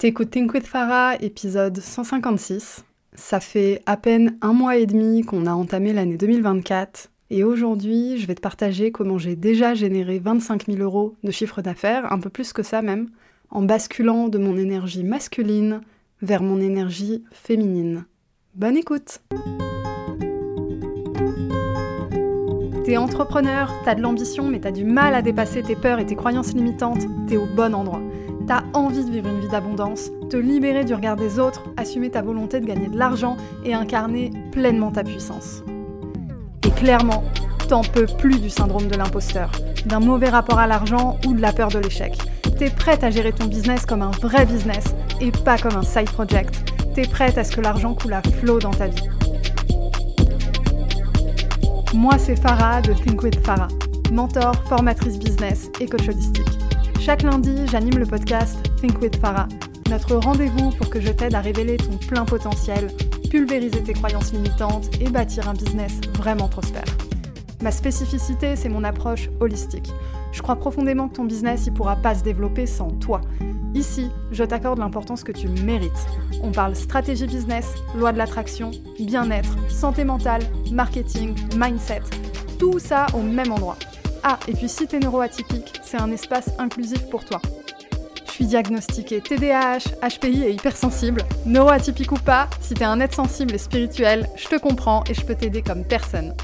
T'écoutes 0.00 0.30
Think 0.30 0.54
with 0.54 0.66
Farah, 0.66 1.16
épisode 1.20 1.78
156. 1.78 2.86
Ça 3.12 3.38
fait 3.38 3.82
à 3.84 3.98
peine 3.98 4.38
un 4.40 4.54
mois 4.54 4.78
et 4.78 4.86
demi 4.86 5.20
qu'on 5.20 5.44
a 5.44 5.52
entamé 5.52 5.92
l'année 5.92 6.16
2024 6.16 7.10
et 7.28 7.44
aujourd'hui 7.44 8.16
je 8.16 8.26
vais 8.26 8.34
te 8.34 8.40
partager 8.40 8.92
comment 8.92 9.18
j'ai 9.18 9.36
déjà 9.36 9.74
généré 9.74 10.18
25 10.18 10.68
000 10.68 10.78
euros 10.78 11.16
de 11.22 11.30
chiffre 11.30 11.60
d'affaires, 11.60 12.10
un 12.14 12.18
peu 12.18 12.30
plus 12.30 12.54
que 12.54 12.62
ça 12.62 12.80
même, 12.80 13.10
en 13.50 13.60
basculant 13.60 14.28
de 14.28 14.38
mon 14.38 14.56
énergie 14.56 15.04
masculine 15.04 15.82
vers 16.22 16.42
mon 16.42 16.62
énergie 16.62 17.22
féminine. 17.30 18.06
Bonne 18.54 18.78
écoute 18.78 19.20
T'es 22.86 22.96
entrepreneur, 22.96 23.70
t'as 23.84 23.94
de 23.94 24.00
l'ambition 24.00 24.48
mais 24.48 24.60
t'as 24.60 24.72
du 24.72 24.86
mal 24.86 25.14
à 25.14 25.20
dépasser 25.20 25.62
tes 25.62 25.76
peurs 25.76 25.98
et 25.98 26.06
tes 26.06 26.16
croyances 26.16 26.54
limitantes, 26.54 27.04
t'es 27.28 27.36
au 27.36 27.44
bon 27.54 27.74
endroit. 27.74 28.00
T'as 28.50 28.64
envie 28.72 29.04
de 29.04 29.12
vivre 29.12 29.28
une 29.28 29.38
vie 29.38 29.48
d'abondance, 29.48 30.10
te 30.28 30.36
libérer 30.36 30.84
du 30.84 30.92
regard 30.92 31.14
des 31.14 31.38
autres, 31.38 31.62
assumer 31.76 32.10
ta 32.10 32.20
volonté 32.20 32.58
de 32.58 32.66
gagner 32.66 32.88
de 32.88 32.98
l'argent 32.98 33.36
et 33.64 33.74
incarner 33.74 34.32
pleinement 34.50 34.90
ta 34.90 35.04
puissance. 35.04 35.62
Et 36.66 36.70
clairement, 36.72 37.22
t'en 37.68 37.82
peux 37.82 38.06
plus 38.18 38.40
du 38.40 38.50
syndrome 38.50 38.88
de 38.88 38.96
l'imposteur, 38.96 39.52
d'un 39.86 40.00
mauvais 40.00 40.30
rapport 40.30 40.58
à 40.58 40.66
l'argent 40.66 41.16
ou 41.28 41.34
de 41.34 41.40
la 41.40 41.52
peur 41.52 41.68
de 41.68 41.78
l'échec. 41.78 42.18
T'es 42.58 42.70
prête 42.70 43.04
à 43.04 43.10
gérer 43.10 43.32
ton 43.32 43.46
business 43.46 43.86
comme 43.86 44.02
un 44.02 44.10
vrai 44.10 44.44
business 44.46 44.96
et 45.20 45.30
pas 45.30 45.56
comme 45.56 45.76
un 45.76 45.84
side 45.84 46.10
project. 46.10 46.72
T'es 46.96 47.06
prête 47.06 47.38
à 47.38 47.44
ce 47.44 47.54
que 47.54 47.60
l'argent 47.60 47.94
coule 47.94 48.14
à 48.14 48.22
flot 48.40 48.58
dans 48.58 48.72
ta 48.72 48.88
vie. 48.88 49.08
Moi, 51.94 52.18
c'est 52.18 52.34
Farah 52.34 52.80
de 52.80 52.94
Think 52.94 53.22
with 53.22 53.46
Farah, 53.46 53.68
mentor, 54.10 54.56
formatrice 54.68 55.20
business 55.20 55.70
et 55.78 55.86
coach 55.86 56.08
holistique. 56.08 56.69
Chaque 57.00 57.22
lundi, 57.22 57.56
j'anime 57.70 57.98
le 57.98 58.04
podcast 58.04 58.58
Think 58.78 59.00
with 59.00 59.16
Farah, 59.16 59.48
notre 59.88 60.16
rendez-vous 60.16 60.68
pour 60.72 60.90
que 60.90 61.00
je 61.00 61.10
t'aide 61.10 61.34
à 61.34 61.40
révéler 61.40 61.78
ton 61.78 61.96
plein 61.96 62.26
potentiel, 62.26 62.88
pulvériser 63.30 63.82
tes 63.82 63.94
croyances 63.94 64.34
limitantes 64.34 64.90
et 65.00 65.08
bâtir 65.08 65.48
un 65.48 65.54
business 65.54 65.98
vraiment 66.18 66.46
prospère. 66.46 66.84
Ma 67.62 67.70
spécificité, 67.70 68.54
c'est 68.54 68.68
mon 68.68 68.84
approche 68.84 69.30
holistique. 69.40 69.90
Je 70.32 70.42
crois 70.42 70.56
profondément 70.56 71.08
que 71.08 71.14
ton 71.14 71.24
business 71.24 71.66
ne 71.68 71.72
pourra 71.74 71.96
pas 71.96 72.14
se 72.14 72.22
développer 72.22 72.66
sans 72.66 72.90
toi. 72.90 73.22
Ici, 73.74 74.10
je 74.30 74.44
t'accorde 74.44 74.78
l'importance 74.78 75.24
que 75.24 75.32
tu 75.32 75.48
mérites. 75.48 76.06
On 76.42 76.52
parle 76.52 76.76
stratégie 76.76 77.26
business, 77.26 77.72
loi 77.96 78.12
de 78.12 78.18
l'attraction, 78.18 78.72
bien-être, 78.98 79.56
santé 79.70 80.04
mentale, 80.04 80.42
marketing, 80.70 81.34
mindset. 81.56 82.02
Tout 82.58 82.78
ça 82.78 83.06
au 83.14 83.22
même 83.22 83.52
endroit. 83.52 83.78
Ah, 84.22 84.38
et 84.48 84.52
puis 84.52 84.68
si 84.68 84.86
t'es 84.86 84.98
neuroatypique, 84.98 85.80
c'est 85.82 85.98
un 85.98 86.10
espace 86.12 86.50
inclusif 86.58 87.08
pour 87.08 87.24
toi. 87.24 87.40
Je 88.26 88.32
suis 88.32 88.44
diagnostiquée 88.44 89.22
TDAH, 89.22 89.96
HPI 90.02 90.44
et 90.44 90.50
hypersensible. 90.52 91.22
Neuroatypique 91.46 92.12
ou 92.12 92.16
pas, 92.16 92.48
si 92.60 92.74
t'es 92.74 92.84
un 92.84 93.00
être 93.00 93.14
sensible 93.14 93.54
et 93.54 93.58
spirituel, 93.58 94.28
je 94.36 94.48
te 94.48 94.56
comprends 94.60 95.04
et 95.08 95.14
je 95.14 95.24
peux 95.24 95.34
t'aider 95.34 95.62
comme 95.62 95.84
personne. 95.84 96.34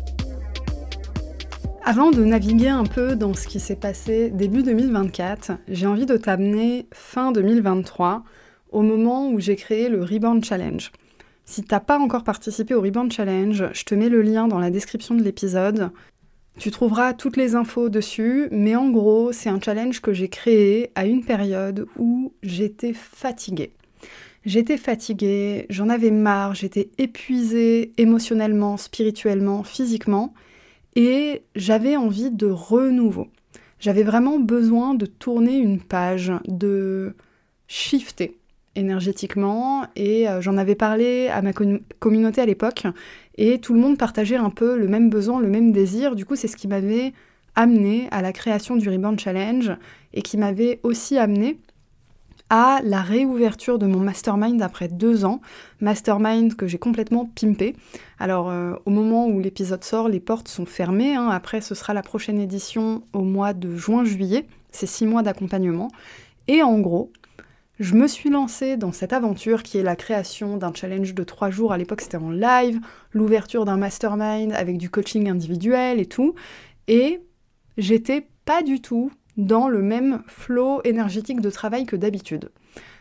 Avant 1.84 2.10
de 2.10 2.24
naviguer 2.24 2.70
un 2.70 2.84
peu 2.84 3.14
dans 3.14 3.34
ce 3.34 3.46
qui 3.46 3.60
s'est 3.60 3.76
passé 3.76 4.30
début 4.30 4.62
2024, 4.62 5.52
j'ai 5.68 5.86
envie 5.86 6.06
de 6.06 6.16
t'amener 6.16 6.86
fin 6.92 7.30
2023, 7.30 8.24
au 8.72 8.82
moment 8.82 9.28
où 9.30 9.38
j'ai 9.38 9.54
créé 9.54 9.88
le 9.88 10.02
Rebound 10.02 10.44
Challenge. 10.44 10.90
Si 11.44 11.62
t'as 11.62 11.78
pas 11.78 11.98
encore 11.98 12.24
participé 12.24 12.74
au 12.74 12.80
Rebound 12.80 13.12
Challenge, 13.12 13.68
je 13.72 13.84
te 13.84 13.94
mets 13.94 14.08
le 14.08 14.20
lien 14.22 14.48
dans 14.48 14.58
la 14.58 14.70
description 14.70 15.14
de 15.14 15.22
l'épisode. 15.22 15.90
Tu 16.58 16.70
trouveras 16.70 17.12
toutes 17.12 17.36
les 17.36 17.54
infos 17.54 17.90
dessus, 17.90 18.48
mais 18.50 18.76
en 18.76 18.88
gros, 18.88 19.30
c'est 19.30 19.50
un 19.50 19.60
challenge 19.60 20.00
que 20.00 20.14
j'ai 20.14 20.28
créé 20.28 20.90
à 20.94 21.04
une 21.04 21.22
période 21.22 21.86
où 21.98 22.32
j'étais 22.42 22.94
fatiguée. 22.94 23.72
J'étais 24.46 24.78
fatiguée, 24.78 25.66
j'en 25.68 25.90
avais 25.90 26.10
marre, 26.10 26.54
j'étais 26.54 26.88
épuisée 26.96 27.92
émotionnellement, 27.98 28.78
spirituellement, 28.78 29.64
physiquement, 29.64 30.32
et 30.94 31.42
j'avais 31.56 31.96
envie 31.96 32.30
de 32.30 32.46
renouveau. 32.46 33.28
J'avais 33.78 34.02
vraiment 34.04 34.38
besoin 34.38 34.94
de 34.94 35.04
tourner 35.04 35.58
une 35.58 35.80
page, 35.80 36.32
de 36.48 37.14
shifter 37.66 38.38
énergétiquement, 38.76 39.86
et 39.96 40.28
euh, 40.28 40.40
j'en 40.40 40.56
avais 40.56 40.76
parlé 40.76 41.28
à 41.28 41.42
ma 41.42 41.52
communauté 41.98 42.40
à 42.40 42.46
l'époque, 42.46 42.84
et 43.36 43.58
tout 43.58 43.74
le 43.74 43.80
monde 43.80 43.98
partageait 43.98 44.36
un 44.36 44.50
peu 44.50 44.76
le 44.76 44.86
même 44.86 45.10
besoin, 45.10 45.40
le 45.40 45.48
même 45.48 45.72
désir. 45.72 46.14
Du 46.14 46.24
coup, 46.24 46.36
c'est 46.36 46.48
ce 46.48 46.56
qui 46.56 46.68
m'avait 46.68 47.12
amené 47.54 48.06
à 48.12 48.22
la 48.22 48.32
création 48.32 48.76
du 48.76 48.88
Rebound 48.88 49.18
Challenge 49.18 49.72
et 50.14 50.22
qui 50.22 50.36
m'avait 50.36 50.78
aussi 50.82 51.18
amené 51.18 51.58
à 52.48 52.80
la 52.84 53.02
réouverture 53.02 53.78
de 53.78 53.86
mon 53.86 53.98
mastermind 53.98 54.62
après 54.62 54.88
deux 54.88 55.24
ans, 55.24 55.40
mastermind 55.80 56.54
que 56.54 56.68
j'ai 56.68 56.78
complètement 56.78 57.28
pimpé. 57.34 57.74
Alors 58.20 58.50
euh, 58.50 58.74
au 58.84 58.90
moment 58.90 59.26
où 59.26 59.40
l'épisode 59.40 59.82
sort, 59.82 60.08
les 60.08 60.20
portes 60.20 60.46
sont 60.46 60.66
fermées, 60.66 61.16
hein. 61.16 61.28
après 61.28 61.60
ce 61.60 61.74
sera 61.74 61.92
la 61.92 62.02
prochaine 62.02 62.38
édition 62.38 63.02
au 63.12 63.22
mois 63.22 63.52
de 63.52 63.74
juin-juillet, 63.74 64.46
c'est 64.70 64.86
six 64.86 65.06
mois 65.06 65.22
d'accompagnement. 65.22 65.88
Et 66.46 66.62
en 66.62 66.78
gros, 66.78 67.10
je 67.78 67.94
me 67.94 68.06
suis 68.06 68.30
lancée 68.30 68.76
dans 68.76 68.92
cette 68.92 69.12
aventure 69.12 69.62
qui 69.62 69.76
est 69.78 69.82
la 69.82 69.96
création 69.96 70.56
d'un 70.56 70.72
challenge 70.72 71.14
de 71.14 71.24
trois 71.24 71.50
jours. 71.50 71.72
À 71.72 71.78
l'époque, 71.78 72.00
c'était 72.00 72.16
en 72.16 72.30
live, 72.30 72.80
l'ouverture 73.12 73.64
d'un 73.66 73.76
mastermind 73.76 74.52
avec 74.52 74.78
du 74.78 74.88
coaching 74.88 75.28
individuel 75.28 76.00
et 76.00 76.06
tout. 76.06 76.34
Et 76.88 77.20
j'étais 77.76 78.28
pas 78.46 78.62
du 78.62 78.80
tout 78.80 79.10
dans 79.36 79.68
le 79.68 79.82
même 79.82 80.22
flot 80.26 80.80
énergétique 80.84 81.42
de 81.42 81.50
travail 81.50 81.84
que 81.84 81.96
d'habitude. 81.96 82.50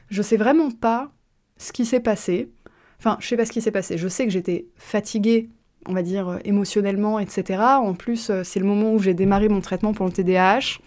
Je 0.09 0.21
sais 0.21 0.37
vraiment 0.37 0.71
pas 0.71 1.11
ce 1.57 1.71
qui 1.71 1.85
s'est 1.85 2.01
passé. 2.01 2.51
Enfin, 2.99 3.17
je 3.21 3.27
sais 3.27 3.37
pas 3.37 3.45
ce 3.45 3.51
qui 3.51 3.61
s'est 3.61 3.71
passé. 3.71 3.97
Je 3.97 4.09
sais 4.09 4.25
que 4.25 4.31
j'étais 4.31 4.67
fatiguée, 4.75 5.49
on 5.87 5.93
va 5.93 6.01
dire, 6.01 6.39
émotionnellement, 6.43 7.19
etc. 7.19 7.61
En 7.61 7.93
plus, 7.93 8.29
euh, 8.29 8.43
c'est 8.43 8.59
le 8.59 8.65
moment 8.65 8.93
où 8.93 8.99
j'ai 8.99 9.13
démarré 9.13 9.47
mon 9.47 9.61
traitement 9.61 9.93
pour 9.93 10.05
le 10.05 10.11
TDAH 10.11 10.79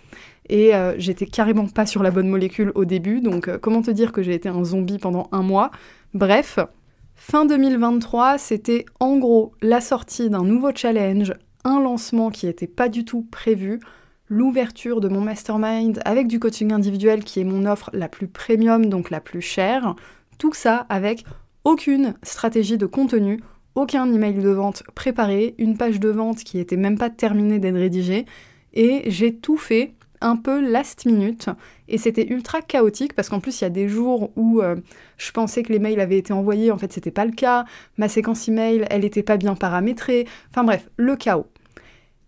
et 0.48 0.75
euh, 0.75 0.94
j'étais 0.98 1.26
carrément 1.26 1.66
pas 1.66 1.86
sur 1.86 2.03
la 2.03 2.10
bonne 2.10 2.28
molécule 2.28 2.72
au 2.75 2.84
début, 2.84 3.20
donc 3.20 3.48
euh, 3.48 3.59
comment 3.60 3.82
te 3.82 3.91
dire 3.91 4.12
que 4.12 4.22
j'ai 4.22 4.34
été 4.34 4.48
un 4.48 4.64
zombie 4.64 4.98
pendant 4.98 5.28
un 5.32 5.42
mois? 5.42 5.70
Bref, 6.14 6.59
fin 7.14 7.44
2023, 7.44 8.38
c'était 8.38 8.86
en 9.00 9.19
gros 9.19 9.53
la 9.60 9.81
sortie 9.81 10.31
d'un 10.31 10.44
nouveau 10.44 10.70
challenge, 10.75 11.34
un 11.64 11.81
lancement 11.81 12.31
qui 12.31 12.47
n'était 12.47 12.66
pas 12.66 12.88
du 12.88 13.04
tout 13.04 13.26
prévu, 13.31 13.81
l'ouverture 14.28 15.00
de 15.00 15.09
mon 15.09 15.20
mastermind 15.20 16.00
avec 16.04 16.28
du 16.28 16.38
coaching 16.38 16.72
individuel 16.72 17.25
qui 17.25 17.41
est 17.41 17.44
mon 17.44 17.66
offre 17.66 17.91
la 17.92 18.09
plus 18.09 18.28
premium, 18.28 18.86
donc 18.86 19.10
la 19.10 19.20
plus 19.20 19.41
chère, 19.41 19.94
tout 20.38 20.53
ça 20.54 20.86
avec 20.88 21.25
aucune 21.65 22.15
stratégie 22.22 22.78
de 22.78 22.86
contenu, 22.86 23.41
aucun 23.75 24.10
email 24.12 24.34
de 24.34 24.48
vente 24.48 24.82
préparé, 24.94 25.54
une 25.59 25.76
page 25.76 26.00
de 26.00 26.09
vente 26.09 26.38
qui 26.38 26.59
était 26.59 26.76
même 26.76 26.98
pas 26.98 27.10
terminée 27.10 27.59
d'être 27.59 27.76
rédigée, 27.76 28.26
et 28.75 29.03
j'ai 29.06 29.34
tout 29.34 29.56
fait 29.56 29.94
un 30.20 30.36
peu 30.36 30.60
last 30.60 31.06
minute. 31.06 31.48
Et 31.88 31.98
c'était 31.98 32.26
ultra 32.26 32.60
chaotique 32.60 33.14
parce 33.14 33.28
qu'en 33.28 33.40
plus 33.40 33.60
il 33.60 33.64
y 33.64 33.66
a 33.66 33.70
des 33.70 33.88
jours 33.88 34.30
où 34.36 34.60
euh, 34.60 34.76
je 35.16 35.30
pensais 35.32 35.62
que 35.62 35.72
les 35.72 35.78
mails 35.78 36.00
avaient 36.00 36.18
été 36.18 36.32
envoyés, 36.32 36.70
en 36.70 36.78
fait 36.78 36.92
c'était 36.92 37.10
pas 37.10 37.24
le 37.24 37.32
cas, 37.32 37.64
ma 37.96 38.08
séquence 38.08 38.48
email 38.48 38.84
elle 38.90 39.04
était 39.04 39.22
pas 39.22 39.36
bien 39.36 39.54
paramétrée, 39.54 40.26
enfin 40.50 40.64
bref, 40.64 40.88
le 40.96 41.16
chaos. 41.16 41.46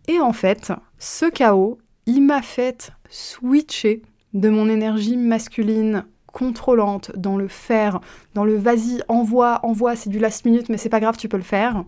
Et 0.09 0.19
en 0.19 0.33
fait, 0.33 0.73
ce 0.99 1.27
chaos, 1.27 1.79
il 2.07 2.23
m'a 2.23 2.43
fait 2.43 2.91
switcher 3.09 4.03
de 4.35 4.49
mon 4.49 4.69
énergie 4.69 5.17
masculine 5.17 6.05
contrôlante 6.27 7.13
dans 7.17 7.37
le 7.37 7.49
faire, 7.49 8.01
dans 8.35 8.45
le 8.45 8.57
vas-y, 8.57 9.03
envoie, 9.09 9.61
envoie, 9.65 9.97
c'est 9.97 10.11
du 10.11 10.19
last 10.19 10.45
minute 10.45 10.69
mais 10.69 10.79
c'est 10.79 10.89
pas 10.89 11.01
grave, 11.01 11.17
tu 11.17 11.29
peux 11.29 11.37
le 11.37 11.43
faire, 11.43 11.85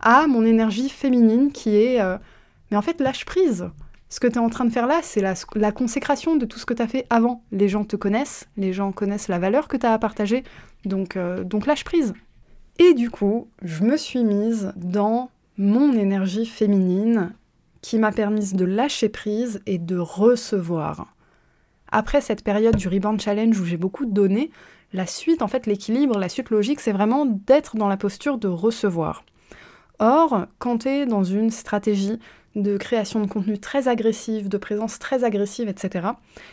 à 0.00 0.26
mon 0.26 0.44
énergie 0.44 0.88
féminine 0.88 1.52
qui 1.52 1.76
est 1.76 2.00
euh, 2.00 2.16
mais 2.70 2.76
en 2.76 2.82
fait 2.82 3.00
lâche 3.00 3.24
prise 3.24 3.68
ce 4.10 4.18
que 4.18 4.26
tu 4.26 4.34
es 4.34 4.38
en 4.38 4.50
train 4.50 4.64
de 4.64 4.72
faire 4.72 4.88
là, 4.88 5.00
c'est 5.02 5.22
la, 5.22 5.72
consécration 5.72 6.36
de 6.36 6.44
tout 6.44 6.58
ce 6.58 6.66
que 6.66 6.74
tu 6.74 6.82
as 6.82 6.88
fait 6.88 7.06
avant. 7.10 7.44
Les 7.52 7.68
gens 7.68 7.84
te 7.84 7.94
connaissent, 7.94 8.48
les 8.56 8.72
gens 8.72 8.90
connaissent 8.90 9.28
la 9.28 9.38
valeur 9.38 9.68
que 9.68 9.76
tu 9.76 9.86
as 9.86 9.92
à 9.92 9.98
partager, 9.98 10.42
donc, 10.84 11.16
euh, 11.16 11.44
donc 11.44 11.66
lâche 11.66 11.84
prise. 11.84 12.12
Et 12.78 12.92
du 12.94 13.08
coup, 13.08 13.48
je 13.62 13.84
me 13.84 13.96
suis 13.96 14.24
mise 14.24 14.72
dans 14.76 15.30
mon 15.56 15.92
énergie 15.92 16.46
féminine 16.46 17.32
qui 17.82 17.98
m'a 17.98 18.10
permis 18.10 18.52
de 18.52 18.64
lâcher 18.64 19.08
prise 19.08 19.62
et 19.66 19.78
de 19.78 19.96
recevoir. 19.96 21.14
Après 21.92 22.20
cette 22.20 22.42
période 22.42 22.76
du 22.76 22.88
Rebound 22.88 23.20
Challenge 23.20 23.58
où 23.58 23.64
j'ai 23.64 23.76
beaucoup 23.76 24.06
donné, 24.06 24.50
la 24.92 25.06
suite, 25.06 25.40
en 25.40 25.48
fait, 25.48 25.66
l'équilibre, 25.66 26.18
la 26.18 26.28
suite 26.28 26.50
logique, 26.50 26.80
c'est 26.80 26.92
vraiment 26.92 27.26
d'être 27.26 27.76
dans 27.76 27.88
la 27.88 27.96
posture 27.96 28.38
de 28.38 28.48
recevoir. 28.48 29.24
Or, 30.00 30.46
quand 30.58 30.78
tu 30.78 30.88
es 30.88 31.06
dans 31.06 31.22
une 31.22 31.50
stratégie 31.50 32.18
de 32.56 32.76
création 32.76 33.20
de 33.20 33.26
contenu 33.26 33.58
très 33.58 33.88
agressive, 33.88 34.48
de 34.48 34.58
présence 34.58 34.98
très 34.98 35.24
agressive, 35.24 35.68
etc. 35.68 36.08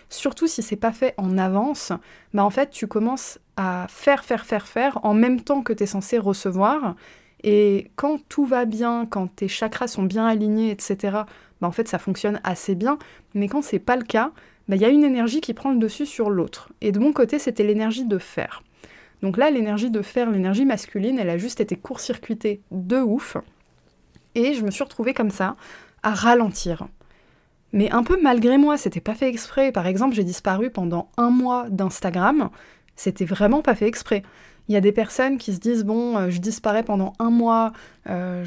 Surtout 0.10 0.48
si 0.48 0.62
c'est 0.62 0.76
pas 0.76 0.92
fait 0.92 1.14
en 1.18 1.38
avance, 1.38 1.92
bah 2.34 2.44
en 2.44 2.50
fait 2.50 2.70
tu 2.70 2.88
commences 2.88 3.40
à 3.56 3.88
faire, 3.90 4.24
faire, 4.24 4.46
faire, 4.46 4.68
faire 4.68 5.00
en 5.04 5.14
même 5.14 5.42
temps 5.42 5.62
que 5.62 5.74
tu 5.74 5.84
es 5.84 5.88
censé 5.88 6.18
recevoir. 6.20 6.96
Et 7.44 7.92
quand 7.96 8.20
tout 8.30 8.46
va 8.46 8.66
bien, 8.66 9.08
quand 9.10 9.28
tes 9.28 9.48
chakras 9.48 9.88
sont 9.88 10.04
bien 10.04 10.26
alignés, 10.26 10.72
etc., 10.72 10.98
bah 11.62 11.68
en 11.68 11.72
fait 11.72 11.88
ça 11.88 11.98
fonctionne 11.98 12.40
assez 12.44 12.76
bien. 12.76 13.00
Mais 13.34 13.48
quand 13.48 13.64
c'est 13.64 13.80
pas 13.80 13.96
le 13.96 14.04
cas, 14.04 14.32
bah, 14.68 14.76
il 14.76 14.82
y 14.82 14.86
a 14.86 14.90
une 14.90 15.04
énergie 15.04 15.42
qui 15.42 15.54
prend 15.54 15.72
le 15.72 15.78
dessus 15.78 16.06
sur 16.06 16.30
l'autre. 16.30 16.70
Et 16.82 16.92
de 16.92 17.00
mon 17.00 17.14
côté, 17.14 17.40
c'était 17.40 17.64
l'énergie 17.64 18.06
de 18.06 18.18
faire. 18.18 18.64
Donc 19.22 19.38
là, 19.38 19.50
l'énergie 19.50 19.90
de 19.90 20.02
faire, 20.02 20.30
l'énergie 20.30 20.66
masculine, 20.66 21.18
elle 21.20 21.30
a 21.30 21.38
juste 21.38 21.60
été 21.60 21.76
court-circuitée 21.76 22.62
de 22.72 22.98
ouf. 22.98 23.38
Et 24.36 24.54
je 24.54 24.64
me 24.64 24.70
suis 24.70 24.84
retrouvée 24.84 25.14
comme 25.14 25.32
ça, 25.32 25.56
à 26.04 26.14
ralentir. 26.14 26.88
Mais 27.74 27.92
un 27.92 28.04
peu 28.04 28.18
malgré 28.22 28.58
moi, 28.58 28.78
c'était 28.78 29.02
pas 29.02 29.14
fait 29.14 29.30
exprès. 29.30 29.72
Par 29.72 29.88
exemple, 29.88 30.16
j'ai 30.16 30.24
disparu 30.24 30.70
pendant 30.70 31.10
un 31.18 31.30
mois 31.30 31.68
d'Instagram. 31.70 32.50
C'était 32.96 33.26
vraiment 33.26 33.62
pas 33.62 33.76
fait 33.76 33.88
exprès. 33.88 34.24
Il 34.70 34.74
y 34.74 34.76
a 34.76 34.82
des 34.82 34.92
personnes 34.92 35.38
qui 35.38 35.54
se 35.54 35.60
disent 35.60 35.86
bon, 35.86 36.18
euh, 36.18 36.30
je 36.30 36.40
disparais 36.40 36.84
pendant 36.84 37.14
un 37.20 37.30
mois, 37.30 37.72
euh, 38.10 38.44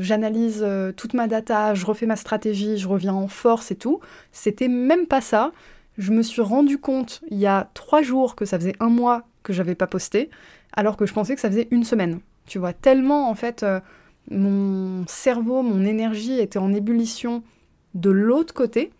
j'analyse 0.00 0.62
euh, 0.62 0.92
toute 0.92 1.12
ma 1.12 1.26
data, 1.26 1.74
je 1.74 1.84
refais 1.84 2.06
ma 2.06 2.16
stratégie, 2.16 2.78
je 2.78 2.88
reviens 2.88 3.12
en 3.12 3.28
force 3.28 3.70
et 3.70 3.76
tout. 3.76 4.00
C'était 4.32 4.68
même 4.68 5.06
pas 5.06 5.20
ça. 5.20 5.52
Je 5.98 6.12
me 6.12 6.22
suis 6.22 6.42
rendu 6.42 6.78
compte 6.78 7.20
il 7.30 7.38
y 7.38 7.46
a 7.46 7.68
trois 7.74 8.02
jours 8.02 8.34
que 8.36 8.44
ça 8.44 8.58
faisait 8.58 8.76
un 8.80 8.88
mois 8.88 9.24
que 9.42 9.52
j'avais 9.52 9.74
pas 9.74 9.86
posté, 9.86 10.30
alors 10.72 10.96
que 10.96 11.06
je 11.06 11.12
pensais 11.12 11.34
que 11.34 11.40
ça 11.40 11.50
faisait 11.50 11.68
une 11.70 11.84
semaine. 11.84 12.20
Tu 12.46 12.58
vois, 12.58 12.72
tellement 12.72 13.28
en 13.28 13.34
fait 13.34 13.64
mon 14.30 15.06
cerveau, 15.06 15.62
mon 15.62 15.84
énergie 15.84 16.38
était 16.38 16.58
en 16.58 16.72
ébullition 16.72 17.42
de 17.94 18.10
l'autre 18.10 18.54
côté 18.54 18.90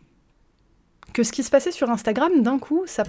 que 1.12 1.22
ce 1.22 1.32
qui 1.32 1.42
se 1.42 1.50
passait 1.50 1.72
sur 1.72 1.90
Instagram, 1.90 2.42
d'un 2.42 2.58
coup, 2.58 2.82
ça 2.86 3.04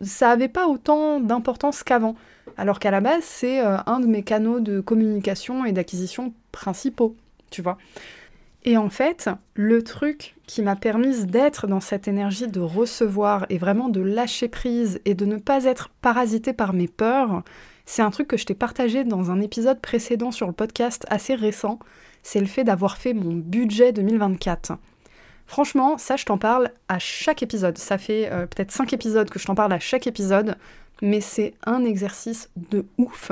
ça 0.00 0.28
n'avait 0.28 0.48
pas 0.48 0.66
autant 0.66 1.20
d'importance 1.20 1.82
qu'avant. 1.82 2.14
Alors 2.56 2.78
qu'à 2.78 2.90
la 2.90 3.00
base, 3.00 3.22
c'est 3.22 3.60
euh, 3.60 3.76
un 3.86 4.00
de 4.00 4.06
mes 4.06 4.22
canaux 4.22 4.60
de 4.60 4.80
communication 4.80 5.64
et 5.64 5.72
d'acquisition 5.72 6.32
principaux, 6.52 7.16
tu 7.50 7.62
vois. 7.62 7.78
Et 8.64 8.78
en 8.78 8.88
fait, 8.88 9.28
le 9.54 9.82
truc 9.82 10.36
qui 10.46 10.62
m'a 10.62 10.76
permis 10.76 11.26
d'être 11.26 11.66
dans 11.66 11.80
cette 11.80 12.08
énergie 12.08 12.46
de 12.46 12.60
recevoir 12.60 13.44
et 13.50 13.58
vraiment 13.58 13.90
de 13.90 14.00
lâcher 14.00 14.48
prise 14.48 15.00
et 15.04 15.14
de 15.14 15.26
ne 15.26 15.36
pas 15.36 15.64
être 15.64 15.90
parasité 16.00 16.54
par 16.54 16.72
mes 16.72 16.88
peurs, 16.88 17.42
c'est 17.86 18.02
un 18.02 18.10
truc 18.10 18.28
que 18.28 18.36
je 18.36 18.46
t'ai 18.46 18.54
partagé 18.54 19.04
dans 19.04 19.30
un 19.30 19.40
épisode 19.40 19.80
précédent 19.80 20.30
sur 20.30 20.46
le 20.46 20.52
podcast 20.52 21.06
assez 21.10 21.34
récent. 21.34 21.78
C'est 22.22 22.40
le 22.40 22.46
fait 22.46 22.64
d'avoir 22.64 22.96
fait 22.96 23.12
mon 23.12 23.34
budget 23.34 23.92
2024. 23.92 24.72
Franchement, 25.46 25.98
ça, 25.98 26.16
je 26.16 26.24
t'en 26.24 26.38
parle 26.38 26.70
à 26.88 26.98
chaque 26.98 27.42
épisode. 27.42 27.76
Ça 27.76 27.98
fait 27.98 28.32
euh, 28.32 28.46
peut-être 28.46 28.72
5 28.72 28.92
épisodes 28.94 29.28
que 29.28 29.38
je 29.38 29.44
t'en 29.44 29.54
parle 29.54 29.72
à 29.72 29.78
chaque 29.78 30.06
épisode, 30.06 30.56
mais 31.02 31.20
c'est 31.20 31.54
un 31.66 31.84
exercice 31.84 32.48
de 32.56 32.86
ouf. 32.96 33.30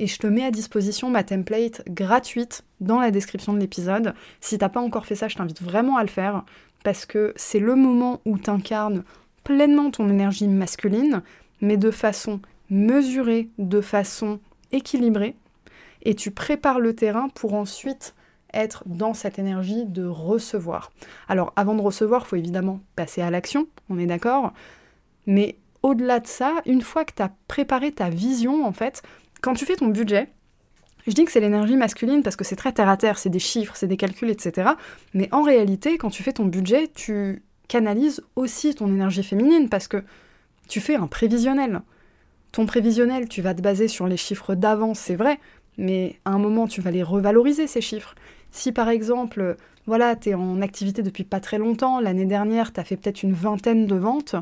Et 0.00 0.08
je 0.08 0.18
te 0.18 0.26
mets 0.26 0.44
à 0.44 0.50
disposition 0.50 1.08
ma 1.08 1.22
template 1.22 1.82
gratuite 1.88 2.64
dans 2.80 2.98
la 2.98 3.12
description 3.12 3.52
de 3.52 3.60
l'épisode. 3.60 4.14
Si 4.40 4.58
t'as 4.58 4.68
pas 4.68 4.80
encore 4.80 5.06
fait 5.06 5.14
ça, 5.14 5.28
je 5.28 5.36
t'invite 5.36 5.62
vraiment 5.62 5.96
à 5.96 6.02
le 6.02 6.08
faire, 6.08 6.44
parce 6.82 7.06
que 7.06 7.32
c'est 7.36 7.60
le 7.60 7.76
moment 7.76 8.20
où 8.24 8.36
tu 8.38 8.50
incarnes 8.50 9.04
pleinement 9.44 9.92
ton 9.92 10.08
énergie 10.08 10.48
masculine, 10.48 11.22
mais 11.60 11.76
de 11.76 11.92
façon 11.92 12.40
mesurée, 12.72 13.50
de 13.58 13.82
façon 13.82 14.40
équilibrée, 14.72 15.36
et 16.02 16.14
tu 16.14 16.30
prépares 16.30 16.80
le 16.80 16.94
terrain 16.94 17.28
pour 17.28 17.54
ensuite 17.54 18.14
être 18.54 18.82
dans 18.86 19.14
cette 19.14 19.38
énergie 19.38 19.84
de 19.84 20.04
recevoir. 20.04 20.90
Alors 21.28 21.52
avant 21.54 21.74
de 21.74 21.82
recevoir, 21.82 22.22
il 22.24 22.28
faut 22.28 22.36
évidemment 22.36 22.80
passer 22.96 23.20
à 23.20 23.30
l'action, 23.30 23.68
on 23.90 23.98
est 23.98 24.06
d'accord, 24.06 24.54
mais 25.26 25.58
au-delà 25.82 26.18
de 26.18 26.26
ça, 26.26 26.62
une 26.64 26.80
fois 26.80 27.04
que 27.04 27.12
tu 27.14 27.22
as 27.22 27.30
préparé 27.46 27.92
ta 27.92 28.08
vision, 28.08 28.64
en 28.64 28.72
fait, 28.72 29.02
quand 29.42 29.52
tu 29.54 29.66
fais 29.66 29.76
ton 29.76 29.88
budget, 29.88 30.28
je 31.06 31.12
dis 31.12 31.24
que 31.24 31.32
c'est 31.32 31.40
l'énergie 31.40 31.76
masculine 31.76 32.22
parce 32.22 32.36
que 32.36 32.44
c'est 32.44 32.56
très 32.56 32.72
terre 32.72 32.88
à 32.88 32.96
terre, 32.96 33.18
c'est 33.18 33.28
des 33.28 33.38
chiffres, 33.38 33.74
c'est 33.76 33.88
des 33.88 33.96
calculs, 33.96 34.30
etc. 34.30 34.70
Mais 35.12 35.28
en 35.32 35.42
réalité, 35.42 35.98
quand 35.98 36.10
tu 36.10 36.22
fais 36.22 36.32
ton 36.32 36.46
budget, 36.46 36.88
tu 36.94 37.42
canalises 37.68 38.22
aussi 38.34 38.74
ton 38.74 38.88
énergie 38.88 39.22
féminine 39.24 39.68
parce 39.68 39.88
que 39.88 40.04
tu 40.68 40.80
fais 40.80 40.94
un 40.94 41.06
prévisionnel. 41.06 41.82
Ton 42.52 42.66
prévisionnel, 42.66 43.28
tu 43.28 43.40
vas 43.40 43.54
te 43.54 43.62
baser 43.62 43.88
sur 43.88 44.06
les 44.06 44.18
chiffres 44.18 44.54
d'avant, 44.54 44.92
c'est 44.92 45.16
vrai, 45.16 45.40
mais 45.78 46.18
à 46.26 46.30
un 46.32 46.38
moment, 46.38 46.66
tu 46.66 46.82
vas 46.82 46.90
les 46.90 47.02
revaloriser, 47.02 47.66
ces 47.66 47.80
chiffres. 47.80 48.14
Si 48.50 48.72
par 48.72 48.90
exemple, 48.90 49.56
voilà, 49.86 50.16
tu 50.16 50.30
es 50.30 50.34
en 50.34 50.60
activité 50.60 51.02
depuis 51.02 51.24
pas 51.24 51.40
très 51.40 51.58
longtemps, 51.58 51.98
l'année 51.98 52.26
dernière, 52.26 52.72
tu 52.72 52.78
as 52.78 52.84
fait 52.84 52.96
peut-être 52.96 53.22
une 53.22 53.32
vingtaine 53.32 53.86
de 53.86 53.94
ventes, 53.94 54.36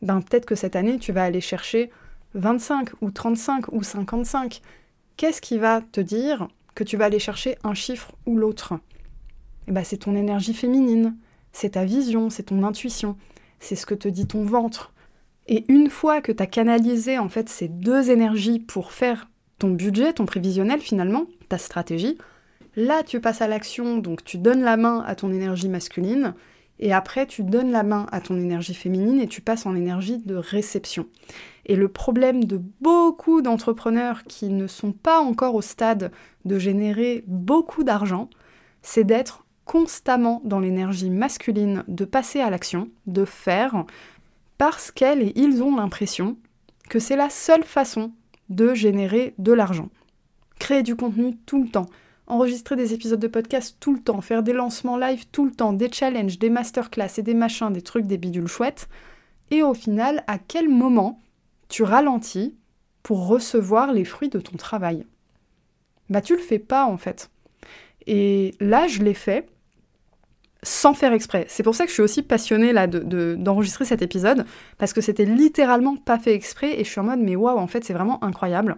ben 0.00 0.22
peut-être 0.22 0.46
que 0.46 0.54
cette 0.54 0.76
année, 0.76 0.98
tu 0.98 1.12
vas 1.12 1.24
aller 1.24 1.40
chercher 1.40 1.90
25 2.34 2.90
ou 3.00 3.10
35 3.10 3.72
ou 3.72 3.82
55. 3.82 4.62
Qu'est-ce 5.16 5.40
qui 5.40 5.58
va 5.58 5.82
te 5.82 6.00
dire 6.00 6.48
que 6.74 6.84
tu 6.84 6.96
vas 6.96 7.06
aller 7.06 7.18
chercher 7.18 7.58
un 7.64 7.74
chiffre 7.74 8.12
ou 8.26 8.36
l'autre? 8.36 8.74
Eh 9.66 9.72
ben, 9.72 9.84
c'est 9.84 9.98
ton 9.98 10.14
énergie 10.14 10.54
féminine, 10.54 11.16
c'est 11.52 11.70
ta 11.70 11.84
vision, 11.84 12.30
c'est 12.30 12.44
ton 12.44 12.62
intuition, 12.62 13.16
c'est 13.58 13.76
ce 13.76 13.86
que 13.86 13.94
te 13.94 14.08
dit 14.08 14.26
ton 14.26 14.44
ventre. 14.44 14.92
Et 15.50 15.64
une 15.68 15.90
fois 15.90 16.22
que 16.22 16.32
tu 16.32 16.42
as 16.42 16.46
canalisé 16.46 17.18
en 17.18 17.28
fait 17.28 17.50
ces 17.50 17.68
deux 17.68 18.10
énergies 18.10 18.60
pour 18.60 18.92
faire 18.92 19.28
ton 19.58 19.68
budget, 19.68 20.14
ton 20.14 20.24
prévisionnel 20.24 20.80
finalement, 20.80 21.26
ta 21.50 21.58
stratégie, 21.58 22.16
Là, 22.76 23.02
tu 23.02 23.20
passes 23.20 23.42
à 23.42 23.48
l'action, 23.48 23.98
donc 23.98 24.22
tu 24.24 24.38
donnes 24.38 24.62
la 24.62 24.76
main 24.76 25.02
à 25.06 25.14
ton 25.14 25.32
énergie 25.32 25.68
masculine, 25.68 26.34
et 26.78 26.92
après, 26.92 27.26
tu 27.26 27.42
donnes 27.42 27.72
la 27.72 27.82
main 27.82 28.06
à 28.10 28.20
ton 28.20 28.38
énergie 28.38 28.74
féminine 28.74 29.20
et 29.20 29.26
tu 29.26 29.42
passes 29.42 29.66
en 29.66 29.74
énergie 29.74 30.16
de 30.16 30.34
réception. 30.34 31.06
Et 31.66 31.76
le 31.76 31.88
problème 31.88 32.44
de 32.44 32.58
beaucoup 32.80 33.42
d'entrepreneurs 33.42 34.22
qui 34.24 34.48
ne 34.48 34.66
sont 34.66 34.92
pas 34.92 35.20
encore 35.20 35.56
au 35.56 35.60
stade 35.60 36.10
de 36.46 36.58
générer 36.58 37.22
beaucoup 37.26 37.84
d'argent, 37.84 38.30
c'est 38.80 39.04
d'être 39.04 39.44
constamment 39.66 40.40
dans 40.44 40.58
l'énergie 40.58 41.10
masculine, 41.10 41.84
de 41.86 42.06
passer 42.06 42.40
à 42.40 42.48
l'action, 42.48 42.88
de 43.06 43.26
faire, 43.26 43.84
parce 44.60 44.90
qu'elles 44.90 45.22
et 45.22 45.32
ils 45.36 45.62
ont 45.62 45.74
l'impression 45.74 46.36
que 46.90 46.98
c'est 46.98 47.16
la 47.16 47.30
seule 47.30 47.64
façon 47.64 48.12
de 48.50 48.74
générer 48.74 49.32
de 49.38 49.54
l'argent. 49.54 49.88
Créer 50.58 50.82
du 50.82 50.96
contenu 50.96 51.38
tout 51.46 51.62
le 51.62 51.70
temps, 51.70 51.86
enregistrer 52.26 52.76
des 52.76 52.92
épisodes 52.92 53.18
de 53.18 53.26
podcast 53.26 53.78
tout 53.80 53.94
le 53.94 54.02
temps, 54.02 54.20
faire 54.20 54.42
des 54.42 54.52
lancements 54.52 54.98
live 54.98 55.24
tout 55.32 55.46
le 55.46 55.50
temps, 55.50 55.72
des 55.72 55.90
challenges, 55.90 56.38
des 56.38 56.50
masterclass 56.50 57.08
et 57.16 57.22
des 57.22 57.32
machins, 57.32 57.72
des 57.72 57.80
trucs, 57.80 58.06
des 58.06 58.18
bidules 58.18 58.48
chouettes. 58.48 58.90
Et 59.50 59.62
au 59.62 59.72
final, 59.72 60.24
à 60.26 60.36
quel 60.36 60.68
moment 60.68 61.22
tu 61.70 61.82
ralentis 61.82 62.54
pour 63.02 63.28
recevoir 63.28 63.94
les 63.94 64.04
fruits 64.04 64.28
de 64.28 64.40
ton 64.40 64.58
travail? 64.58 65.06
Bah 66.10 66.20
tu 66.20 66.34
le 66.36 66.42
fais 66.42 66.58
pas 66.58 66.84
en 66.84 66.98
fait. 66.98 67.30
Et 68.06 68.54
là, 68.60 68.88
je 68.88 69.02
l'ai 69.02 69.14
fait 69.14 69.48
sans 70.62 70.94
faire 70.94 71.12
exprès. 71.12 71.46
C'est 71.48 71.62
pour 71.62 71.74
ça 71.74 71.84
que 71.84 71.90
je 71.90 71.94
suis 71.94 72.02
aussi 72.02 72.22
passionnée 72.22 72.72
là 72.72 72.86
d'enregistrer 72.86 73.84
cet 73.84 74.02
épisode, 74.02 74.44
parce 74.78 74.92
que 74.92 75.00
c'était 75.00 75.24
littéralement 75.24 75.96
pas 75.96 76.18
fait 76.18 76.34
exprès, 76.34 76.80
et 76.80 76.84
je 76.84 76.90
suis 76.90 77.00
en 77.00 77.04
mode 77.04 77.20
mais 77.20 77.36
waouh, 77.36 77.58
en 77.58 77.66
fait 77.66 77.84
c'est 77.84 77.94
vraiment 77.94 78.22
incroyable. 78.24 78.76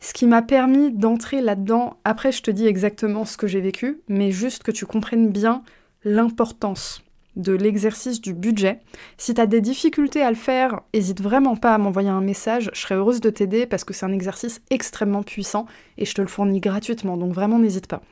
Ce 0.00 0.12
qui 0.12 0.26
m'a 0.26 0.42
permis 0.42 0.92
d'entrer 0.92 1.40
là-dedans, 1.40 1.96
après 2.04 2.30
je 2.30 2.42
te 2.42 2.50
dis 2.50 2.66
exactement 2.66 3.24
ce 3.24 3.36
que 3.36 3.46
j'ai 3.46 3.60
vécu, 3.60 4.00
mais 4.08 4.30
juste 4.30 4.62
que 4.62 4.70
tu 4.70 4.86
comprennes 4.86 5.30
bien 5.30 5.62
l'importance 6.04 7.02
de 7.34 7.52
l'exercice 7.52 8.20
du 8.20 8.34
budget. 8.34 8.80
Si 9.16 9.32
tu 9.32 9.40
as 9.40 9.46
des 9.46 9.60
difficultés 9.60 10.22
à 10.22 10.30
le 10.30 10.36
faire, 10.36 10.80
hésite 10.92 11.20
vraiment 11.20 11.56
pas 11.56 11.74
à 11.74 11.78
m'envoyer 11.78 12.08
un 12.08 12.20
message, 12.20 12.70
je 12.74 12.80
serais 12.80 12.96
heureuse 12.96 13.20
de 13.20 13.30
t'aider 13.30 13.64
parce 13.64 13.84
que 13.84 13.94
c'est 13.94 14.06
un 14.06 14.12
exercice 14.12 14.60
extrêmement 14.70 15.22
puissant 15.22 15.66
et 15.96 16.04
je 16.04 16.14
te 16.14 16.20
le 16.20 16.28
fournis 16.28 16.60
gratuitement, 16.60 17.16
donc 17.16 17.32
vraiment 17.32 17.58
n'hésite 17.58 17.86
pas. 17.86 18.02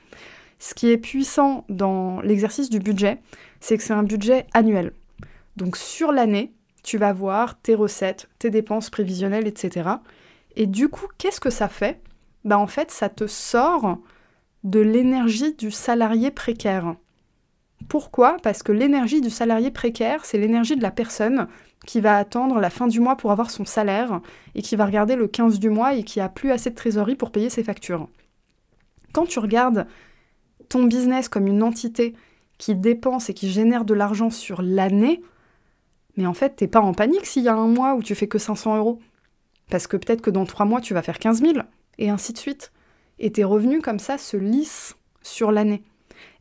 Ce 0.58 0.74
qui 0.74 0.90
est 0.90 0.98
puissant 0.98 1.64
dans 1.68 2.20
l'exercice 2.22 2.70
du 2.70 2.78
budget, 2.78 3.20
c'est 3.60 3.76
que 3.76 3.82
c'est 3.82 3.92
un 3.92 4.02
budget 4.02 4.46
annuel. 4.54 4.92
Donc 5.56 5.76
sur 5.76 6.12
l'année, 6.12 6.52
tu 6.82 6.98
vas 6.98 7.12
voir 7.12 7.60
tes 7.60 7.74
recettes, 7.74 8.28
tes 8.38 8.50
dépenses 8.50 8.90
prévisionnelles, 8.90 9.46
etc. 9.46 9.90
Et 10.54 10.66
du 10.66 10.88
coup, 10.88 11.06
qu'est-ce 11.18 11.40
que 11.40 11.50
ça 11.50 11.68
fait? 11.68 12.00
Bah, 12.44 12.58
En 12.58 12.66
fait, 12.66 12.90
ça 12.90 13.08
te 13.08 13.26
sort 13.26 13.98
de 14.64 14.80
l'énergie 14.80 15.54
du 15.54 15.70
salarié 15.70 16.30
précaire. 16.30 16.96
Pourquoi? 17.88 18.36
Parce 18.42 18.62
que 18.62 18.72
l'énergie 18.72 19.20
du 19.20 19.30
salarié 19.30 19.70
précaire, 19.70 20.24
c'est 20.24 20.38
l'énergie 20.38 20.76
de 20.76 20.82
la 20.82 20.90
personne 20.90 21.46
qui 21.86 22.00
va 22.00 22.16
attendre 22.16 22.58
la 22.58 22.70
fin 22.70 22.86
du 22.86 23.00
mois 23.00 23.16
pour 23.16 23.30
avoir 23.30 23.50
son 23.50 23.64
salaire 23.64 24.20
et 24.54 24.62
qui 24.62 24.76
va 24.76 24.86
regarder 24.86 25.14
le 25.14 25.28
15 25.28 25.58
du 25.58 25.70
mois 25.70 25.94
et 25.94 26.02
qui 26.02 26.20
a 26.20 26.28
plus 26.28 26.50
assez 26.50 26.70
de 26.70 26.74
trésorerie 26.74 27.14
pour 27.14 27.30
payer 27.30 27.50
ses 27.50 27.62
factures. 27.62 28.08
Quand 29.12 29.26
tu 29.26 29.38
regardes 29.38 29.86
ton 30.68 30.84
business 30.84 31.28
comme 31.28 31.46
une 31.46 31.62
entité 31.62 32.14
qui 32.58 32.74
dépense 32.74 33.28
et 33.28 33.34
qui 33.34 33.50
génère 33.50 33.84
de 33.84 33.94
l'argent 33.94 34.30
sur 34.30 34.62
l'année, 34.62 35.22
mais 36.16 36.26
en 36.26 36.34
fait, 36.34 36.56
t'es 36.56 36.68
pas 36.68 36.80
en 36.80 36.94
panique 36.94 37.26
s'il 37.26 37.42
y 37.42 37.48
a 37.48 37.54
un 37.54 37.66
mois 37.66 37.94
où 37.94 38.02
tu 38.02 38.14
fais 38.14 38.26
que 38.26 38.38
500 38.38 38.76
euros. 38.76 38.98
Parce 39.70 39.86
que 39.86 39.96
peut-être 39.96 40.22
que 40.22 40.30
dans 40.30 40.46
trois 40.46 40.64
mois, 40.64 40.80
tu 40.80 40.94
vas 40.94 41.02
faire 41.02 41.18
15 41.18 41.40
000, 41.40 41.58
et 41.98 42.10
ainsi 42.10 42.32
de 42.32 42.38
suite. 42.38 42.72
Et 43.18 43.32
tes 43.32 43.44
revenus 43.44 43.82
comme 43.82 43.98
ça 43.98 44.18
se 44.18 44.36
lissent 44.36 44.96
sur 45.22 45.52
l'année. 45.52 45.82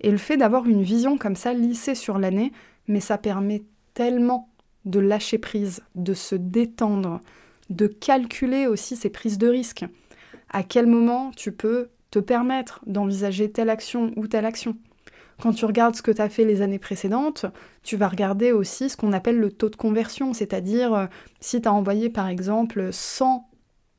Et 0.02 0.12
le 0.12 0.18
fait 0.18 0.38
d'avoir 0.38 0.68
une 0.68 0.84
vision 0.84 1.18
comme 1.18 1.36
ça 1.36 1.54
lissée 1.54 1.96
sur 1.96 2.20
l'année, 2.20 2.52
mais 2.88 3.00
ça 3.00 3.18
permet 3.18 3.64
tellement 3.94 4.50
de 4.86 5.00
lâcher 5.00 5.38
prise, 5.38 5.82
de 5.96 6.14
se 6.14 6.36
détendre, 6.36 7.20
de 7.70 7.88
calculer 7.88 8.68
aussi 8.68 8.96
ses 8.96 9.10
prises 9.10 9.38
de 9.38 9.48
risque. 9.48 9.86
À 10.50 10.64
quel 10.64 10.86
moment 10.86 11.32
tu 11.36 11.52
peux 11.52 11.90
te 12.12 12.20
permettre 12.20 12.82
d'envisager 12.86 13.52
telle 13.52 13.70
action 13.70 14.12
ou 14.16 14.28
telle 14.28 14.46
action. 14.46 14.78
Quand 15.42 15.52
tu 15.52 15.66
regardes 15.66 15.96
ce 15.96 16.02
que 16.02 16.12
tu 16.12 16.22
as 16.22 16.30
fait 16.30 16.46
les 16.46 16.62
années 16.62 16.80
précédentes, 16.80 17.46
tu 17.84 17.98
vas 17.98 18.08
regarder 18.08 18.52
aussi 18.52 18.90
ce 18.90 18.96
qu'on 18.96 19.12
appelle 19.12 19.38
le 19.38 19.52
taux 19.52 19.70
de 19.70 19.76
conversion, 19.76 20.34
c'est-à-dire 20.34 20.94
euh, 20.94 21.06
si 21.42 21.62
tu 21.62 21.68
as 21.68 21.74
envoyé 21.74 22.10
par 22.10 22.30
exemple 22.30 22.90
100 22.92 23.50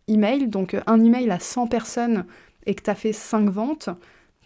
emails, 0.09 0.49
donc 0.49 0.75
euh, 0.75 0.81
un 0.87 1.03
email 1.05 1.31
à 1.31 1.39
100 1.39 1.67
personnes 1.67 2.25
et 2.65 2.75
que 2.75 2.83
tu 2.83 2.91
as 2.91 2.95
fait 2.95 3.13
5 3.13 3.51
ventes, 3.51 3.91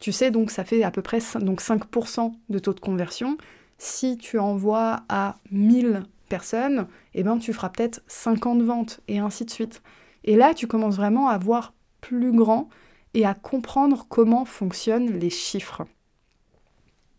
tu 0.00 0.12
sais 0.12 0.30
donc 0.30 0.50
ça 0.50 0.64
fait 0.64 0.82
à 0.82 0.90
peu 0.90 1.02
près 1.02 1.20
donc 1.40 1.62
5% 1.62 2.32
de 2.48 2.58
taux 2.58 2.74
de 2.74 2.80
conversion. 2.80 3.38
Si 3.78 4.18
tu 4.18 4.38
envoies 4.38 5.00
à 5.08 5.36
1000 5.52 6.02
personnes, 6.28 6.86
eh 7.14 7.22
ben 7.22 7.38
tu 7.38 7.52
feras 7.52 7.68
peut-être 7.68 8.02
50 8.08 8.62
ventes 8.62 9.00
et 9.08 9.18
ainsi 9.18 9.44
de 9.44 9.50
suite. 9.50 9.82
Et 10.24 10.36
là, 10.36 10.54
tu 10.54 10.66
commences 10.66 10.96
vraiment 10.96 11.28
à 11.28 11.38
voir 11.38 11.72
plus 12.00 12.32
grand 12.32 12.68
et 13.14 13.26
à 13.26 13.34
comprendre 13.34 14.06
comment 14.08 14.44
fonctionnent 14.44 15.18
les 15.18 15.30
chiffres. 15.30 15.86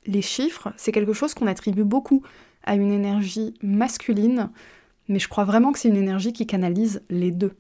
Les 0.06 0.22
chiffres, 0.22 0.74
c'est 0.78 0.92
quelque 0.92 1.14
chose 1.14 1.34
qu'on 1.34 1.48
attribue 1.48 1.84
beaucoup 1.84 2.24
à 2.64 2.76
une 2.76 2.92
énergie 2.92 3.54
masculine, 3.62 4.50
mais 5.08 5.20
je 5.20 5.28
crois 5.28 5.46
vraiment 5.46 5.72
que 5.72 5.80
c'est 5.80 5.90
une 5.90 5.96
énergie 5.96 6.34
qui 6.34 6.48
canalise 6.48 7.04
les 7.10 7.32
deux. 7.32 7.54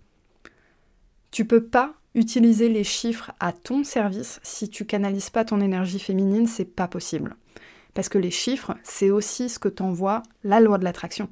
Tu 1.31 1.45
peux 1.45 1.63
pas 1.63 1.93
utiliser 2.13 2.67
les 2.67 2.83
chiffres 2.83 3.31
à 3.39 3.53
ton 3.53 3.83
service 3.83 4.39
si 4.43 4.69
tu 4.69 4.85
canalises 4.85 5.29
pas 5.29 5.45
ton 5.45 5.61
énergie 5.61 5.99
féminine, 5.99 6.47
c'est 6.47 6.65
pas 6.65 6.87
possible. 6.87 7.35
Parce 7.93 8.09
que 8.09 8.17
les 8.17 8.31
chiffres, 8.31 8.75
c'est 8.83 9.11
aussi 9.11 9.49
ce 9.49 9.59
que 9.59 9.69
t'envoie 9.69 10.23
la 10.43 10.59
loi 10.59 10.77
de 10.77 10.83
l'attraction. 10.83 11.29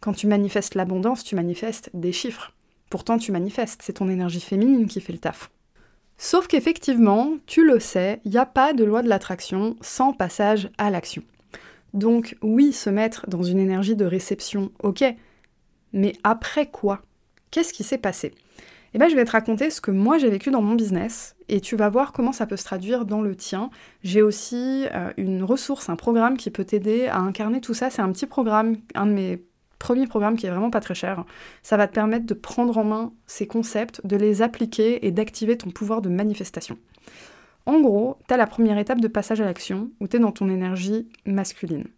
Quand 0.00 0.12
tu 0.12 0.26
manifestes 0.26 0.74
l'abondance, 0.74 1.24
tu 1.24 1.34
manifestes 1.34 1.90
des 1.94 2.12
chiffres. 2.12 2.54
Pourtant, 2.88 3.18
tu 3.18 3.32
manifestes, 3.32 3.82
c'est 3.82 3.94
ton 3.94 4.08
énergie 4.08 4.40
féminine 4.40 4.86
qui 4.86 5.00
fait 5.00 5.12
le 5.12 5.18
taf. 5.18 5.50
Sauf 6.22 6.48
qu'effectivement, 6.48 7.38
tu 7.46 7.64
le 7.64 7.80
sais, 7.80 8.20
il 8.26 8.32
n'y 8.32 8.36
a 8.36 8.44
pas 8.44 8.74
de 8.74 8.84
loi 8.84 9.00
de 9.00 9.08
l'attraction 9.08 9.76
sans 9.80 10.12
passage 10.12 10.68
à 10.76 10.90
l'action. 10.90 11.22
Donc 11.94 12.36
oui, 12.42 12.74
se 12.74 12.90
mettre 12.90 13.26
dans 13.30 13.42
une 13.42 13.58
énergie 13.58 13.96
de 13.96 14.04
réception, 14.04 14.70
ok, 14.82 15.02
mais 15.94 16.12
après 16.22 16.66
quoi? 16.66 17.00
Qu'est-ce 17.50 17.72
qui 17.72 17.84
s'est 17.84 17.96
passé? 17.96 18.34
Eh 18.92 18.98
bien, 18.98 19.08
je 19.08 19.16
vais 19.16 19.24
te 19.24 19.30
raconter 19.30 19.70
ce 19.70 19.80
que 19.80 19.90
moi 19.90 20.18
j'ai 20.18 20.28
vécu 20.28 20.50
dans 20.50 20.60
mon 20.60 20.74
business 20.74 21.36
et 21.48 21.62
tu 21.62 21.74
vas 21.74 21.88
voir 21.88 22.12
comment 22.12 22.32
ça 22.32 22.44
peut 22.44 22.58
se 22.58 22.64
traduire 22.64 23.06
dans 23.06 23.22
le 23.22 23.34
tien. 23.34 23.70
J'ai 24.02 24.20
aussi 24.20 24.84
euh, 24.92 25.12
une 25.16 25.42
ressource, 25.42 25.88
un 25.88 25.96
programme 25.96 26.36
qui 26.36 26.50
peut 26.50 26.64
t'aider 26.64 27.06
à 27.06 27.16
incarner 27.16 27.62
tout 27.62 27.72
ça. 27.72 27.88
C'est 27.88 28.02
un 28.02 28.12
petit 28.12 28.26
programme, 28.26 28.76
un 28.94 29.06
de 29.06 29.12
mes 29.12 29.42
premier 29.80 30.06
programme 30.06 30.36
qui 30.36 30.46
est 30.46 30.50
vraiment 30.50 30.70
pas 30.70 30.78
très 30.78 30.94
cher. 30.94 31.24
Ça 31.64 31.76
va 31.76 31.88
te 31.88 31.94
permettre 31.94 32.26
de 32.26 32.34
prendre 32.34 32.78
en 32.78 32.84
main 32.84 33.12
ces 33.26 33.48
concepts, 33.48 34.06
de 34.06 34.16
les 34.16 34.42
appliquer 34.42 35.04
et 35.04 35.10
d'activer 35.10 35.56
ton 35.56 35.70
pouvoir 35.70 36.02
de 36.02 36.08
manifestation. 36.08 36.78
En 37.66 37.80
gros, 37.80 38.16
tu 38.28 38.34
as 38.34 38.36
la 38.36 38.46
première 38.46 38.78
étape 38.78 39.00
de 39.00 39.08
passage 39.08 39.40
à 39.40 39.44
l'action 39.44 39.90
où 39.98 40.06
tu 40.06 40.16
es 40.16 40.20
dans 40.20 40.30
ton 40.30 40.48
énergie 40.48 41.08
masculine. 41.26 41.88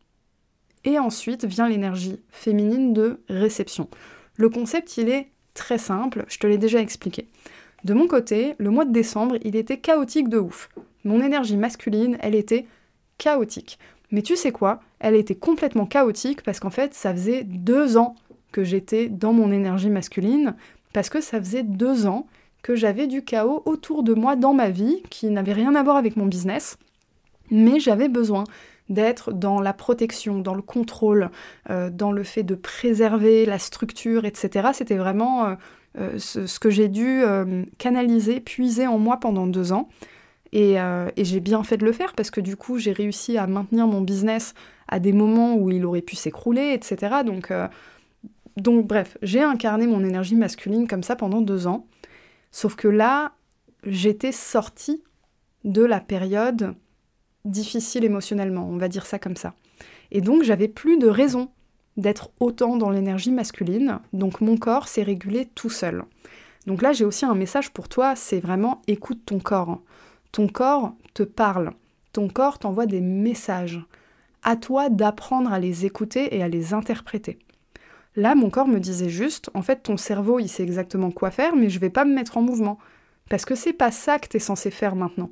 Et 0.84 0.98
ensuite 0.98 1.44
vient 1.44 1.68
l'énergie 1.68 2.20
féminine 2.30 2.94
de 2.94 3.20
réception. 3.28 3.88
Le 4.36 4.48
concept, 4.48 4.96
il 4.96 5.08
est 5.08 5.28
très 5.54 5.78
simple, 5.78 6.24
je 6.28 6.38
te 6.38 6.46
l'ai 6.46 6.58
déjà 6.58 6.80
expliqué. 6.80 7.28
De 7.84 7.94
mon 7.94 8.06
côté, 8.06 8.54
le 8.58 8.70
mois 8.70 8.84
de 8.84 8.92
décembre, 8.92 9.36
il 9.42 9.56
était 9.56 9.78
chaotique 9.78 10.28
de 10.28 10.38
ouf. 10.38 10.70
Mon 11.04 11.20
énergie 11.20 11.56
masculine, 11.56 12.16
elle 12.20 12.36
était 12.36 12.66
chaotique. 13.18 13.78
Mais 14.12 14.22
tu 14.22 14.36
sais 14.36 14.52
quoi? 14.52 14.80
Elle 15.02 15.16
était 15.16 15.34
complètement 15.34 15.84
chaotique 15.84 16.42
parce 16.42 16.60
qu'en 16.60 16.70
fait, 16.70 16.94
ça 16.94 17.12
faisait 17.12 17.42
deux 17.42 17.96
ans 17.96 18.14
que 18.52 18.62
j'étais 18.62 19.08
dans 19.08 19.32
mon 19.32 19.50
énergie 19.50 19.90
masculine, 19.90 20.54
parce 20.92 21.08
que 21.08 21.20
ça 21.20 21.40
faisait 21.40 21.64
deux 21.64 22.06
ans 22.06 22.26
que 22.62 22.76
j'avais 22.76 23.08
du 23.08 23.24
chaos 23.24 23.62
autour 23.66 24.04
de 24.04 24.14
moi 24.14 24.36
dans 24.36 24.54
ma 24.54 24.70
vie, 24.70 25.02
qui 25.10 25.26
n'avait 25.26 25.54
rien 25.54 25.74
à 25.74 25.82
voir 25.82 25.96
avec 25.96 26.16
mon 26.16 26.26
business, 26.26 26.78
mais 27.50 27.80
j'avais 27.80 28.08
besoin 28.08 28.44
d'être 28.88 29.32
dans 29.32 29.60
la 29.60 29.72
protection, 29.72 30.38
dans 30.38 30.54
le 30.54 30.62
contrôle, 30.62 31.30
euh, 31.70 31.90
dans 31.90 32.12
le 32.12 32.22
fait 32.22 32.44
de 32.44 32.54
préserver 32.54 33.44
la 33.44 33.58
structure, 33.58 34.24
etc. 34.24 34.68
C'était 34.72 34.96
vraiment 34.96 35.46
euh, 35.46 35.54
euh, 35.98 36.18
ce, 36.18 36.58
que 36.60 36.70
j'ai 36.70 36.88
dû 36.88 37.22
canaliser, 37.78 38.38
puiser 38.38 38.86
en 38.86 38.98
moi 38.98 39.16
pendant 39.18 39.48
deux 39.48 39.72
ans. 39.72 39.88
Euh, 40.54 41.10
et, 41.16 41.24
j'ai 41.24 41.40
bien 41.40 41.62
fait 41.62 41.76
de 41.76 41.84
le 41.84 41.92
faire 41.92 42.12
parce 42.14 42.30
que 42.30 42.40
du 42.40 42.56
coup, 42.56 42.78
j'ai 42.78 42.92
réussi 42.92 43.38
à 43.38 43.46
maintenir 43.46 43.86
mon 43.86 44.02
business 44.02 44.54
à 44.88 44.98
des 44.98 45.12
moments 45.12 45.54
où 45.54 45.70
il 45.70 45.84
aurait 45.86 46.02
pu 46.02 46.16
s'écrouler, 46.16 46.72
etc. 46.74 47.22
Donc, 47.24 47.50
euh, 47.50 47.68
donc 48.56 48.86
bref, 48.86 49.16
j'ai 49.22 49.40
incarné 49.40 49.86
mon 49.86 50.04
énergie 50.04 50.36
masculine 50.36 50.86
comme 50.86 51.02
ça 51.02 51.16
pendant 51.16 51.40
deux 51.40 51.66
ans. 51.66 51.86
Sauf 52.50 52.76
que 52.76 52.88
là, 52.88 53.32
j'étais 53.84 54.32
sortie 54.32 55.02
de 55.64 55.82
la 55.82 56.00
période 56.00 56.74
difficile 57.44 58.04
émotionnellement, 58.04 58.68
on 58.68 58.76
va 58.76 58.88
dire 58.88 59.06
ça 59.06 59.18
comme 59.18 59.36
ça. 59.36 59.54
Et 60.10 60.20
donc, 60.20 60.42
j'avais 60.42 60.68
plus 60.68 60.98
de 60.98 61.08
raison 61.08 61.48
d'être 61.96 62.30
autant 62.40 62.76
dans 62.76 62.90
l'énergie 62.90 63.30
masculine, 63.30 64.00
donc 64.12 64.40
mon 64.40 64.56
corps 64.56 64.88
s'est 64.88 65.02
régulé 65.02 65.46
tout 65.54 65.70
seul. 65.70 66.04
Donc 66.66 66.82
là, 66.82 66.92
j'ai 66.92 67.04
aussi 67.04 67.24
un 67.24 67.34
message 67.34 67.70
pour 67.70 67.88
toi, 67.88 68.14
c'est 68.16 68.40
vraiment 68.40 68.82
écoute 68.86 69.22
ton 69.26 69.40
corps. 69.40 69.80
Ton 70.32 70.48
corps 70.48 70.94
te 71.12 71.22
parle, 71.22 71.72
ton 72.14 72.28
corps 72.28 72.58
t'envoie 72.58 72.86
des 72.86 73.02
messages. 73.02 73.84
À 74.42 74.56
toi 74.56 74.88
d'apprendre 74.88 75.52
à 75.52 75.58
les 75.58 75.84
écouter 75.84 76.34
et 76.34 76.42
à 76.42 76.48
les 76.48 76.72
interpréter. 76.72 77.38
Là, 78.16 78.34
mon 78.34 78.48
corps 78.48 78.66
me 78.66 78.80
disait 78.80 79.10
juste, 79.10 79.50
en 79.52 79.60
fait, 79.60 79.82
ton 79.82 79.98
cerveau, 79.98 80.38
il 80.38 80.48
sait 80.48 80.62
exactement 80.62 81.10
quoi 81.10 81.30
faire, 81.30 81.54
mais 81.54 81.68
je 81.68 81.78
vais 81.78 81.90
pas 81.90 82.06
me 82.06 82.14
mettre 82.14 82.38
en 82.38 82.42
mouvement. 82.42 82.78
Parce 83.28 83.44
que 83.44 83.54
c'est 83.54 83.74
pas 83.74 83.90
ça 83.90 84.18
que 84.18 84.26
tu 84.26 84.38
es 84.38 84.40
censé 84.40 84.70
faire 84.70 84.96
maintenant. 84.96 85.30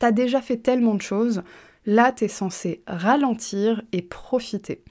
T'as 0.00 0.12
déjà 0.12 0.42
fait 0.42 0.56
tellement 0.56 0.94
de 0.94 1.02
choses, 1.02 1.42
là, 1.86 2.10
tu 2.10 2.24
es 2.24 2.28
censé 2.28 2.82
ralentir 2.88 3.82
et 3.92 4.02
profiter. 4.02 4.82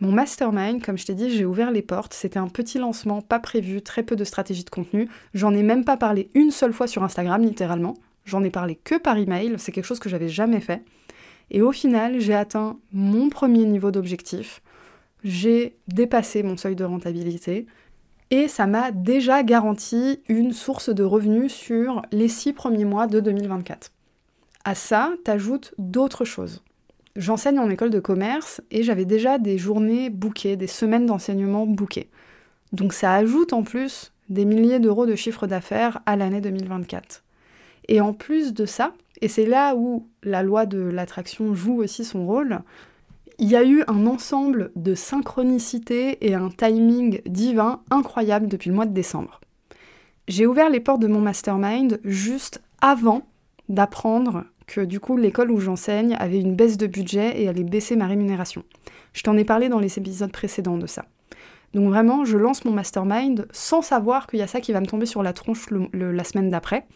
Mon 0.00 0.10
mastermind, 0.10 0.82
comme 0.82 0.98
je 0.98 1.06
t'ai 1.06 1.14
dit, 1.14 1.30
j'ai 1.30 1.44
ouvert 1.44 1.70
les 1.70 1.82
portes. 1.82 2.14
C'était 2.14 2.38
un 2.38 2.48
petit 2.48 2.78
lancement, 2.78 3.22
pas 3.22 3.38
prévu, 3.38 3.80
très 3.80 4.02
peu 4.02 4.16
de 4.16 4.24
stratégie 4.24 4.64
de 4.64 4.70
contenu. 4.70 5.08
J'en 5.34 5.54
ai 5.54 5.62
même 5.62 5.84
pas 5.84 5.96
parlé 5.96 6.30
une 6.34 6.50
seule 6.50 6.72
fois 6.72 6.86
sur 6.86 7.04
Instagram, 7.04 7.42
littéralement. 7.42 7.94
J'en 8.24 8.42
ai 8.42 8.50
parlé 8.50 8.74
que 8.74 8.96
par 8.96 9.16
email. 9.16 9.54
C'est 9.58 9.72
quelque 9.72 9.84
chose 9.84 10.00
que 10.00 10.08
j'avais 10.08 10.28
jamais 10.28 10.60
fait. 10.60 10.82
Et 11.50 11.62
au 11.62 11.72
final, 11.72 12.20
j'ai 12.20 12.34
atteint 12.34 12.78
mon 12.92 13.28
premier 13.28 13.64
niveau 13.66 13.90
d'objectif. 13.90 14.62
J'ai 15.22 15.76
dépassé 15.88 16.42
mon 16.42 16.56
seuil 16.56 16.74
de 16.74 16.84
rentabilité. 16.84 17.66
Et 18.30 18.48
ça 18.48 18.66
m'a 18.66 18.90
déjà 18.90 19.42
garanti 19.42 20.20
une 20.28 20.52
source 20.52 20.88
de 20.88 21.04
revenus 21.04 21.52
sur 21.52 22.02
les 22.10 22.28
six 22.28 22.52
premiers 22.52 22.84
mois 22.84 23.06
de 23.06 23.20
2024. 23.20 23.92
À 24.64 24.74
ça, 24.74 25.12
t'ajoutes 25.24 25.74
d'autres 25.78 26.24
choses. 26.24 26.62
J'enseigne 27.16 27.60
en 27.60 27.70
école 27.70 27.90
de 27.90 28.00
commerce 28.00 28.60
et 28.72 28.82
j'avais 28.82 29.04
déjà 29.04 29.38
des 29.38 29.56
journées 29.56 30.10
bouquées, 30.10 30.56
des 30.56 30.66
semaines 30.66 31.06
d'enseignement 31.06 31.64
bouquées. 31.66 32.08
Donc 32.72 32.92
ça 32.92 33.14
ajoute 33.14 33.52
en 33.52 33.62
plus 33.62 34.12
des 34.28 34.44
milliers 34.44 34.80
d'euros 34.80 35.06
de 35.06 35.14
chiffre 35.14 35.46
d'affaires 35.46 36.00
à 36.06 36.16
l'année 36.16 36.40
2024. 36.40 37.22
Et 37.88 38.00
en 38.00 38.12
plus 38.12 38.52
de 38.52 38.66
ça, 38.66 38.94
et 39.20 39.28
c'est 39.28 39.46
là 39.46 39.76
où 39.76 40.08
la 40.22 40.42
loi 40.42 40.66
de 40.66 40.78
l'attraction 40.78 41.54
joue 41.54 41.82
aussi 41.82 42.04
son 42.04 42.26
rôle, 42.26 42.60
il 43.38 43.48
y 43.48 43.56
a 43.56 43.64
eu 43.64 43.84
un 43.86 44.06
ensemble 44.06 44.72
de 44.74 44.94
synchronicité 44.94 46.26
et 46.26 46.34
un 46.34 46.50
timing 46.50 47.20
divin 47.26 47.80
incroyable 47.90 48.48
depuis 48.48 48.70
le 48.70 48.76
mois 48.76 48.86
de 48.86 48.94
décembre. 48.94 49.40
J'ai 50.26 50.46
ouvert 50.46 50.70
les 50.70 50.80
portes 50.80 51.02
de 51.02 51.06
mon 51.06 51.20
mastermind 51.20 52.00
juste 52.04 52.62
avant 52.80 53.26
d'apprendre 53.68 54.44
que 54.66 54.80
du 54.80 55.00
coup 55.00 55.16
l'école 55.16 55.50
où 55.50 55.60
j'enseigne 55.60 56.16
avait 56.18 56.40
une 56.40 56.54
baisse 56.54 56.76
de 56.76 56.86
budget 56.86 57.40
et 57.40 57.48
allait 57.48 57.64
baisser 57.64 57.96
ma 57.96 58.06
rémunération. 58.06 58.64
Je 59.12 59.22
t'en 59.22 59.36
ai 59.36 59.44
parlé 59.44 59.68
dans 59.68 59.78
les 59.78 59.98
épisodes 59.98 60.32
précédents 60.32 60.78
de 60.78 60.86
ça. 60.86 61.04
Donc 61.74 61.88
vraiment, 61.88 62.24
je 62.24 62.38
lance 62.38 62.64
mon 62.64 62.72
mastermind 62.72 63.48
sans 63.50 63.82
savoir 63.82 64.26
qu'il 64.26 64.38
y 64.38 64.42
a 64.42 64.46
ça 64.46 64.60
qui 64.60 64.72
va 64.72 64.80
me 64.80 64.86
tomber 64.86 65.06
sur 65.06 65.22
la 65.22 65.32
tronche 65.32 65.66
la 65.92 66.24
semaine 66.24 66.48
d'après. 66.48 66.86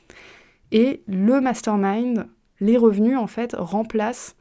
Et 0.71 1.03
le 1.09 1.41
mastermind, 1.41 2.29
les 2.61 2.77
revenus 2.77 3.19
en 3.19 3.27
fait 3.27 3.55
remplacent 3.59 4.37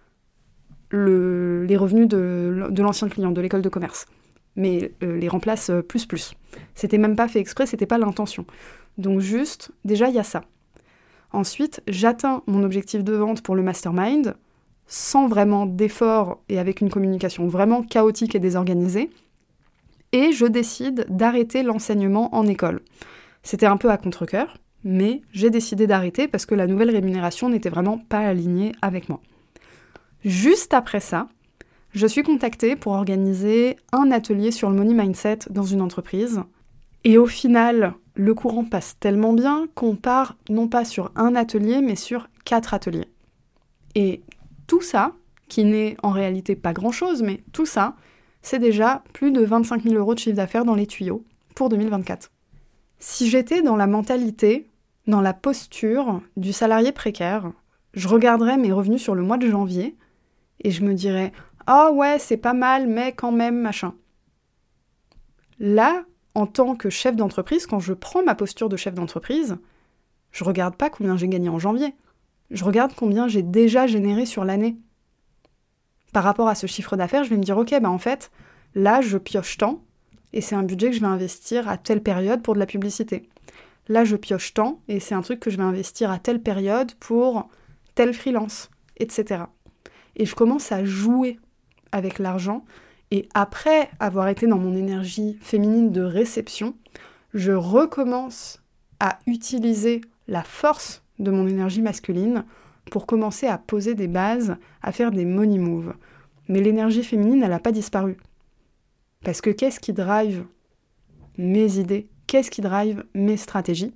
les 0.91 1.77
revenus 1.77 2.07
de, 2.07 2.69
l'ancien 2.77 3.09
client, 3.09 3.31
de 3.31 3.41
l'école 3.41 3.61
de 3.61 3.69
commerce. 3.69 4.05
Mais 4.55 4.91
euh, 5.03 5.17
les 5.17 5.27
remplacent 5.27 5.69
euh, 5.69 5.81
plus 5.81 6.05
plus. 6.05 6.33
C'était 6.73 6.97
même 6.97 7.15
pas 7.15 7.27
fait 7.27 7.39
exprès, 7.39 7.65
c'était 7.65 7.85
pas 7.85 7.97
l'intention. 7.97 8.45
Donc 8.97 9.19
juste, 9.19 9.71
déjà 9.85 10.09
il 10.09 10.15
y 10.15 10.19
a 10.19 10.23
ça. 10.23 10.43
Ensuite, 11.31 11.81
j'atteins 11.87 12.41
mon 12.47 12.63
objectif 12.63 13.03
de 13.03 13.13
vente 13.13 13.41
pour 13.41 13.55
le 13.55 13.63
mastermind 13.63 14.35
sans 14.87 15.27
vraiment 15.27 15.65
d'effort 15.65 16.41
et 16.47 16.59
avec 16.59 16.81
une 16.81 16.89
communication 16.89 17.47
vraiment 17.47 17.83
chaotique 17.83 18.35
et 18.35 18.39
désorganisée. 18.39 19.09
Et 20.13 20.31
je 20.31 20.45
décide 20.45 21.05
d'arrêter 21.09 21.61
l'enseignement 21.61 22.33
en 22.33 22.47
école. 22.47 22.81
C'était 23.43 23.65
un 23.65 23.77
peu 23.77 23.89
à 23.91 23.97
contre-coeur, 23.97 24.57
mais 24.83 25.21
j'ai 25.33 25.49
décidé 25.49 25.87
d'arrêter 25.87 26.27
parce 26.27 26.45
que 26.45 26.55
la 26.55 26.67
nouvelle 26.67 26.91
rémunération 26.91 27.49
n'était 27.49 27.69
vraiment 27.69 27.97
pas 27.97 28.19
alignée 28.19 28.71
avec 28.81 29.09
moi. 29.09 29.19
Juste 30.23 30.73
après 30.73 31.01
ça, 31.01 31.27
je 31.91 32.07
suis 32.07 32.23
contactée 32.23 32.75
pour 32.75 32.93
organiser 32.93 33.75
un 33.91 34.11
atelier 34.11 34.51
sur 34.51 34.69
le 34.69 34.75
money 34.75 34.93
mindset 34.93 35.39
dans 35.49 35.63
une 35.63 35.81
entreprise. 35.81 36.41
Et 37.03 37.17
au 37.17 37.25
final, 37.25 37.93
le 38.17 38.33
courant 38.33 38.65
passe 38.65 38.97
tellement 38.99 39.31
bien 39.31 39.67
qu'on 39.75 39.95
part 39.95 40.35
non 40.49 40.67
pas 40.67 40.83
sur 40.83 41.11
un 41.15 41.35
atelier, 41.35 41.81
mais 41.81 41.95
sur 41.95 42.27
quatre 42.45 42.73
ateliers. 42.73 43.11
Et 43.95 44.21
tout 44.65 44.81
ça, 44.81 45.13
qui 45.47 45.63
n'est 45.63 45.95
en 46.01 46.09
réalité 46.09 46.55
pas 46.55 46.73
grand-chose, 46.73 47.21
mais 47.21 47.43
tout 47.53 47.65
ça, 47.65 47.95
c'est 48.41 48.59
déjà 48.59 49.03
plus 49.13 49.31
de 49.31 49.43
25 49.43 49.83
000 49.83 49.95
euros 49.95 50.15
de 50.15 50.19
chiffre 50.19 50.35
d'affaires 50.35 50.65
dans 50.65 50.75
les 50.75 50.87
tuyaux 50.87 51.23
pour 51.55 51.69
2024. 51.69 52.31
Si 52.99 53.29
j'étais 53.29 53.61
dans 53.61 53.75
la 53.75 53.87
mentalité, 53.87 54.67
dans 55.05 55.21
la 55.21 55.33
posture 55.33 56.21
du 56.35 56.53
salarié 56.53 56.91
précaire, 56.91 57.51
je 57.93 58.07
regarderais 58.07 58.57
mes 58.57 58.71
revenus 58.71 59.01
sur 59.01 59.15
le 59.15 59.21
mois 59.21 59.37
de 59.37 59.49
janvier 59.49 59.95
et 60.63 60.71
je 60.71 60.83
me 60.83 60.93
dirais 60.95 61.31
Ah 61.67 61.91
ouais, 61.91 62.17
c'est 62.17 62.37
pas 62.37 62.53
mal, 62.53 62.87
mais 62.87 63.11
quand 63.11 63.31
même, 63.31 63.59
machin. 63.59 63.93
Là, 65.59 66.03
en 66.37 66.45
tant 66.45 66.75
que 66.75 66.91
chef 66.91 67.15
d'entreprise, 67.15 67.65
quand 67.65 67.79
je 67.79 67.93
prends 67.93 68.21
ma 68.21 68.35
posture 68.35 68.69
de 68.69 68.77
chef 68.77 68.93
d'entreprise, 68.93 69.57
je 70.31 70.43
regarde 70.43 70.75
pas 70.75 70.91
combien 70.91 71.17
j'ai 71.17 71.27
gagné 71.27 71.49
en 71.49 71.57
janvier. 71.57 71.95
Je 72.51 72.63
regarde 72.63 72.93
combien 72.95 73.27
j'ai 73.27 73.41
déjà 73.41 73.87
généré 73.87 74.27
sur 74.27 74.45
l'année. 74.45 74.77
Par 76.13 76.23
rapport 76.23 76.47
à 76.47 76.53
ce 76.53 76.67
chiffre 76.67 76.95
d'affaires, 76.95 77.23
je 77.23 77.31
vais 77.31 77.37
me 77.37 77.43
dire 77.43 77.57
ok, 77.57 77.73
bah 77.81 77.89
en 77.89 77.97
fait, 77.97 78.29
là 78.75 79.01
je 79.01 79.17
pioche 79.17 79.57
tant 79.57 79.81
et 80.31 80.41
c'est 80.41 80.53
un 80.53 80.61
budget 80.61 80.91
que 80.91 80.95
je 80.95 81.01
vais 81.01 81.07
investir 81.07 81.67
à 81.67 81.75
telle 81.75 82.03
période 82.03 82.43
pour 82.43 82.53
de 82.53 82.59
la 82.59 82.67
publicité. 82.67 83.27
Là 83.87 84.03
je 84.03 84.15
pioche 84.15 84.53
tant 84.53 84.79
et 84.87 84.99
c'est 84.99 85.15
un 85.15 85.23
truc 85.23 85.39
que 85.39 85.49
je 85.49 85.57
vais 85.57 85.63
investir 85.63 86.11
à 86.11 86.19
telle 86.19 86.43
période 86.43 86.93
pour 86.99 87.49
tel 87.95 88.13
freelance, 88.13 88.69
etc. 88.97 89.45
Et 90.15 90.27
je 90.27 90.35
commence 90.35 90.71
à 90.71 90.85
jouer 90.85 91.39
avec 91.91 92.19
l'argent 92.19 92.63
et 93.11 93.29
après 93.33 93.89
avoir 93.99 94.27
été 94.27 94.47
dans 94.47 94.57
mon 94.57 94.75
énergie 94.75 95.37
féminine 95.41 95.91
de 95.91 96.01
réception, 96.01 96.75
je 97.33 97.51
recommence 97.51 98.61
à 98.99 99.19
utiliser 99.27 100.01
la 100.27 100.43
force 100.43 101.03
de 101.19 101.31
mon 101.31 101.47
énergie 101.47 101.81
masculine 101.81 102.43
pour 102.91 103.05
commencer 103.05 103.47
à 103.47 103.57
poser 103.57 103.95
des 103.95 104.07
bases, 104.07 104.55
à 104.81 104.91
faire 104.91 105.11
des 105.11 105.25
money 105.25 105.57
moves. 105.57 105.93
Mais 106.47 106.61
l'énergie 106.61 107.03
féminine, 107.03 107.43
elle 107.43 107.49
n'a 107.49 107.59
pas 107.59 107.71
disparu. 107.71 108.17
Parce 109.23 109.41
que 109.41 109.49
qu'est-ce 109.49 109.79
qui 109.79 109.93
drive 109.93 110.45
mes 111.37 111.79
idées? 111.79 112.09
Qu'est-ce 112.27 112.51
qui 112.51 112.61
drive 112.61 113.03
mes 113.13 113.37
stratégies? 113.37 113.93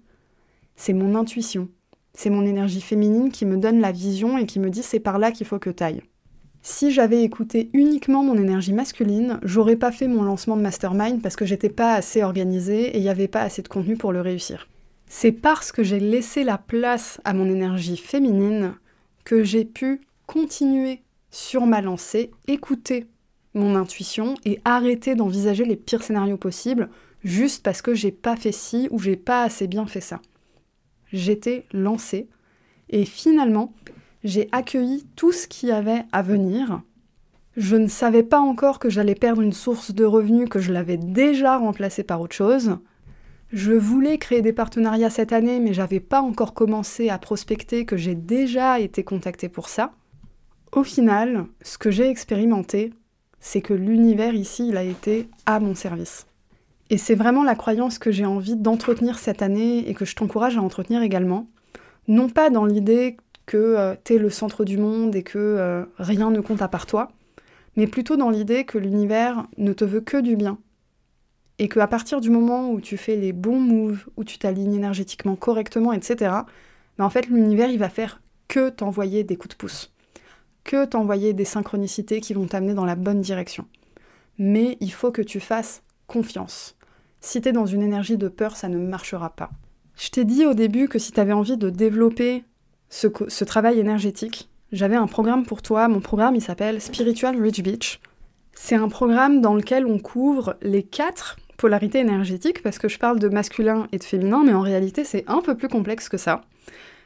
C'est 0.75 0.93
mon 0.93 1.15
intuition. 1.15 1.69
C'est 2.13 2.29
mon 2.29 2.45
énergie 2.45 2.81
féminine 2.81 3.31
qui 3.31 3.45
me 3.45 3.57
donne 3.57 3.79
la 3.79 3.91
vision 3.91 4.37
et 4.37 4.45
qui 4.45 4.59
me 4.59 4.69
dit 4.69 4.83
c'est 4.83 4.99
par 4.99 5.19
là 5.19 5.31
qu'il 5.31 5.47
faut 5.47 5.59
que 5.59 5.71
ailles. 5.81 6.01
Si 6.63 6.91
j'avais 6.91 7.23
écouté 7.23 7.69
uniquement 7.73 8.23
mon 8.23 8.37
énergie 8.37 8.73
masculine, 8.73 9.39
j'aurais 9.41 9.75
pas 9.75 9.91
fait 9.91 10.07
mon 10.07 10.21
lancement 10.21 10.55
de 10.55 10.61
mastermind 10.61 11.21
parce 11.21 11.35
que 11.35 11.45
j'étais 11.45 11.69
pas 11.69 11.95
assez 11.95 12.21
organisée 12.21 12.89
et 12.89 12.97
il 12.97 13.01
n'y 13.01 13.09
avait 13.09 13.27
pas 13.27 13.41
assez 13.41 13.63
de 13.63 13.67
contenu 13.67 13.97
pour 13.97 14.11
le 14.11 14.21
réussir. 14.21 14.67
C'est 15.07 15.31
parce 15.31 15.71
que 15.71 15.83
j'ai 15.83 15.99
laissé 15.99 16.43
la 16.43 16.59
place 16.59 17.19
à 17.25 17.33
mon 17.33 17.49
énergie 17.49 17.97
féminine 17.97 18.75
que 19.25 19.43
j'ai 19.43 19.65
pu 19.65 20.01
continuer 20.27 21.01
sur 21.31 21.65
ma 21.65 21.81
lancée, 21.81 22.31
écouter 22.47 23.07
mon 23.53 23.75
intuition 23.75 24.35
et 24.45 24.59
arrêter 24.63 25.15
d'envisager 25.15 25.65
les 25.65 25.75
pires 25.75 26.03
scénarios 26.03 26.37
possibles 26.37 26.89
juste 27.23 27.63
parce 27.63 27.81
que 27.81 27.93
j'ai 27.93 28.11
pas 28.11 28.35
fait 28.35 28.51
ci 28.51 28.87
ou 28.91 28.99
j'ai 28.99 29.15
pas 29.15 29.43
assez 29.43 29.67
bien 29.67 29.87
fait 29.87 30.01
ça. 30.01 30.21
J'étais 31.11 31.65
lancée 31.73 32.29
et 32.89 33.05
finalement, 33.05 33.73
j'ai 34.23 34.49
accueilli 34.51 35.05
tout 35.15 35.31
ce 35.31 35.47
qui 35.47 35.71
avait 35.71 36.03
à 36.11 36.21
venir. 36.21 36.81
Je 37.57 37.75
ne 37.75 37.87
savais 37.87 38.23
pas 38.23 38.39
encore 38.39 38.79
que 38.79 38.89
j'allais 38.89 39.15
perdre 39.15 39.41
une 39.41 39.53
source 39.53 39.91
de 39.91 40.05
revenus 40.05 40.49
que 40.49 40.59
je 40.59 40.71
l'avais 40.71 40.97
déjà 40.97 41.57
remplacée 41.57 42.03
par 42.03 42.21
autre 42.21 42.35
chose. 42.35 42.77
Je 43.51 43.73
voulais 43.73 44.17
créer 44.17 44.41
des 44.41 44.53
partenariats 44.53 45.09
cette 45.09 45.33
année, 45.33 45.59
mais 45.59 45.73
j'avais 45.73 45.99
pas 45.99 46.21
encore 46.21 46.53
commencé 46.53 47.09
à 47.09 47.17
prospecter, 47.17 47.85
que 47.85 47.97
j'ai 47.97 48.15
déjà 48.15 48.79
été 48.79 49.03
contactée 49.03 49.49
pour 49.49 49.67
ça. 49.67 49.91
Au 50.71 50.83
final, 50.83 51.45
ce 51.61 51.77
que 51.77 51.91
j'ai 51.91 52.07
expérimenté, 52.07 52.93
c'est 53.41 53.61
que 53.61 53.73
l'univers 53.73 54.33
ici, 54.33 54.69
il 54.69 54.77
a 54.77 54.83
été 54.83 55.27
à 55.45 55.59
mon 55.59 55.75
service. 55.75 56.27
Et 56.89 56.97
c'est 56.97 57.15
vraiment 57.15 57.43
la 57.43 57.55
croyance 57.55 57.99
que 57.99 58.11
j'ai 58.11 58.25
envie 58.25 58.55
d'entretenir 58.55 59.19
cette 59.19 59.41
année 59.41 59.89
et 59.89 59.93
que 59.93 60.05
je 60.05 60.15
t'encourage 60.15 60.57
à 60.57 60.61
entretenir 60.61 61.01
également. 61.01 61.47
Non 62.07 62.29
pas 62.29 62.49
dans 62.49 62.65
l'idée 62.65 63.17
que 63.51 63.57
euh, 63.57 63.95
t'es 64.01 64.17
le 64.17 64.29
centre 64.29 64.63
du 64.63 64.77
monde 64.77 65.13
et 65.13 65.23
que 65.23 65.37
euh, 65.37 65.83
rien 65.97 66.31
ne 66.31 66.39
compte 66.39 66.61
à 66.61 66.69
part 66.69 66.85
toi, 66.85 67.11
mais 67.75 67.85
plutôt 67.85 68.15
dans 68.15 68.29
l'idée 68.29 68.63
que 68.63 68.77
l'univers 68.77 69.45
ne 69.57 69.73
te 69.73 69.83
veut 69.83 69.99
que 69.99 70.15
du 70.15 70.37
bien 70.37 70.57
et 71.59 71.67
qu'à 71.67 71.87
partir 71.87 72.21
du 72.21 72.29
moment 72.29 72.71
où 72.71 72.79
tu 72.79 72.95
fais 72.95 73.17
les 73.17 73.33
bons 73.33 73.59
moves, 73.59 74.05
où 74.15 74.23
tu 74.23 74.37
t'alignes 74.37 74.75
énergétiquement 74.75 75.35
correctement, 75.35 75.91
etc., 75.91 76.15
ben 76.97 77.03
en 77.03 77.09
fait 77.09 77.27
l'univers 77.27 77.69
il 77.69 77.77
va 77.77 77.89
faire 77.89 78.21
que 78.47 78.69
t'envoyer 78.69 79.25
des 79.25 79.35
coups 79.35 79.53
de 79.53 79.57
pouce, 79.57 79.91
que 80.63 80.85
t'envoyer 80.85 81.33
des 81.33 81.43
synchronicités 81.43 82.21
qui 82.21 82.33
vont 82.33 82.47
t'amener 82.47 82.73
dans 82.73 82.85
la 82.85 82.95
bonne 82.95 83.19
direction. 83.19 83.65
Mais 84.37 84.77
il 84.79 84.93
faut 84.93 85.11
que 85.11 85.21
tu 85.21 85.41
fasses 85.41 85.83
confiance. 86.07 86.77
Si 87.19 87.41
t'es 87.41 87.51
dans 87.51 87.65
une 87.65 87.83
énergie 87.83 88.17
de 88.17 88.29
peur, 88.29 88.55
ça 88.55 88.69
ne 88.69 88.77
marchera 88.77 89.31
pas. 89.31 89.51
Je 89.97 90.07
t'ai 90.07 90.23
dit 90.23 90.45
au 90.45 90.53
début 90.53 90.87
que 90.87 90.99
si 90.99 91.11
t'avais 91.11 91.33
envie 91.33 91.57
de 91.57 91.69
développer 91.69 92.45
ce, 92.91 93.43
travail 93.43 93.79
énergétique, 93.79 94.49
j'avais 94.71 94.95
un 94.95 95.07
programme 95.07 95.45
pour 95.45 95.61
toi. 95.61 95.87
Mon 95.87 96.01
programme, 96.01 96.35
il 96.35 96.41
s'appelle 96.41 96.81
Spiritual 96.81 97.41
Rich 97.41 97.63
Beach. 97.63 97.99
C'est 98.53 98.75
un 98.75 98.89
programme 98.89 99.41
dans 99.41 99.55
lequel 99.55 99.85
on 99.85 99.97
couvre 99.97 100.57
les 100.61 100.83
quatre 100.83 101.37
polarité 101.57 101.99
énergétique 101.99 102.61
parce 102.61 102.79
que 102.79 102.89
je 102.89 102.99
parle 102.99 103.19
de 103.19 103.29
masculin 103.29 103.87
et 103.91 103.97
de 103.97 104.03
féminin, 104.03 104.43
mais 104.43 104.53
en 104.53 104.61
réalité 104.61 105.03
c'est 105.03 105.23
un 105.27 105.41
peu 105.41 105.55
plus 105.55 105.67
complexe 105.67 106.09
que 106.09 106.17
ça. 106.17 106.41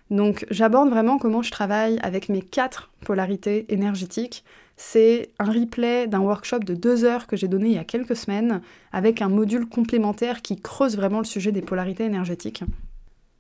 Donc 0.10 0.46
j'aborde 0.50 0.90
vraiment 0.90 1.18
comment 1.18 1.42
je 1.42 1.52
travaille 1.52 2.00
avec 2.02 2.30
mes 2.30 2.42
quatre 2.42 2.90
polarités 3.06 3.66
énergétiques. 3.70 4.44
C'est 4.78 5.30
un 5.40 5.52
replay 5.52 6.08
d'un 6.08 6.20
workshop 6.20 6.60
de 6.60 6.74
deux 6.74 7.04
heures 7.04 7.28
que 7.28 7.36
j'ai 7.36 7.48
donné 7.48 7.68
il 7.70 7.76
y 7.76 7.78
a 7.78 7.84
quelques 7.84 8.16
semaines 8.16 8.62
avec 8.92 9.22
un 9.22 9.30
module 9.30 9.68
complémentaire 9.68 10.42
qui 10.42 10.60
creuse 10.60 10.96
vraiment 10.96 11.20
le 11.20 11.26
sujet 11.26 11.52
des 11.52 11.62
polarités 11.62 12.06
énergétiques. 12.06 12.64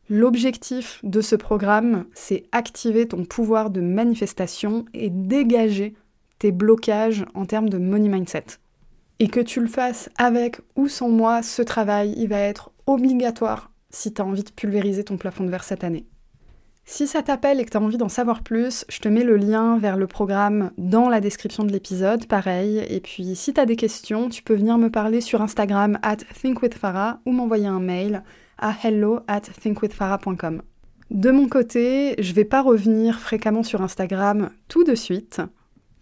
L'objectif 0.09 0.99
de 1.03 1.21
ce 1.21 1.35
programme, 1.35 2.05
c'est 2.13 2.43
activer 2.51 3.07
ton 3.07 3.25
pouvoir 3.25 3.69
de 3.69 3.81
manifestation 3.81 4.85
et 4.93 5.09
dégager 5.09 5.95
tes 6.37 6.51
blocages 6.51 7.25
en 7.33 7.45
termes 7.45 7.69
de 7.69 7.77
money 7.77 8.09
mindset 8.09 8.59
et 9.19 9.27
que 9.27 9.39
tu 9.39 9.59
le 9.61 9.67
fasses 9.67 10.09
avec 10.17 10.59
ou 10.75 10.87
sans 10.87 11.09
moi, 11.09 11.41
ce 11.41 11.61
travail, 11.61 12.13
il 12.17 12.27
va 12.27 12.39
être 12.39 12.71
obligatoire 12.87 13.71
si 13.89 14.13
tu 14.13 14.21
as 14.21 14.25
envie 14.25 14.43
de 14.43 14.51
pulvériser 14.51 15.03
ton 15.03 15.17
plafond 15.17 15.45
de 15.45 15.49
verre 15.49 15.63
cette 15.63 15.83
année. 15.83 16.05
Si 16.87 17.07
ça 17.07 17.23
t'appelle 17.23 17.59
et 17.59 17.65
que 17.65 17.71
tu 17.71 17.77
as 17.77 17.81
envie 17.81 17.97
d'en 17.97 18.09
savoir 18.09 18.43
plus, 18.43 18.85
je 18.89 18.99
te 18.99 19.09
mets 19.09 19.23
le 19.23 19.37
lien 19.37 19.79
vers 19.79 19.97
le 19.97 20.05
programme 20.05 20.71
dans 20.77 21.09
la 21.09 21.19
description 21.19 21.63
de 21.63 21.71
l'épisode, 21.71 22.27
pareil. 22.27 22.85
Et 22.89 22.99
puis 22.99 23.35
si 23.35 23.53
tu 23.53 23.59
as 23.59 23.65
des 23.65 23.75
questions, 23.75 24.29
tu 24.29 24.43
peux 24.43 24.53
venir 24.53 24.77
me 24.77 24.91
parler 24.91 25.21
sur 25.21 25.41
Instagram 25.41 25.97
at 26.03 26.17
thinkwithfarah 26.17 27.21
ou 27.25 27.31
m'envoyer 27.31 27.67
un 27.67 27.79
mail 27.79 28.21
à 28.57 28.73
hello 28.83 29.19
at 29.27 29.41
thinkwithfarah.com. 29.41 30.61
De 31.11 31.31
mon 31.31 31.47
côté, 31.47 32.15
je 32.19 32.33
vais 32.33 32.45
pas 32.45 32.61
revenir 32.61 33.19
fréquemment 33.19 33.63
sur 33.63 33.81
Instagram 33.81 34.49
tout 34.67 34.83
de 34.83 34.95
suite. 34.95 35.41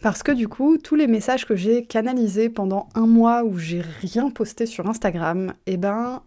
Parce 0.02 0.22
que 0.22 0.32
du 0.32 0.48
coup, 0.48 0.78
tous 0.78 0.96
les 0.96 1.08
messages 1.08 1.46
que 1.46 1.56
j'ai 1.56 1.86
canalisés 1.86 2.50
pendant 2.50 2.90
un 2.94 3.08
mois 3.08 3.44
où 3.44 3.58
j'ai 3.58 3.82
rien 4.02 4.30
posté 4.30 4.66
sur 4.66 4.90
Instagram, 4.90 5.54
eh 5.66 5.78
ben, 5.78 6.22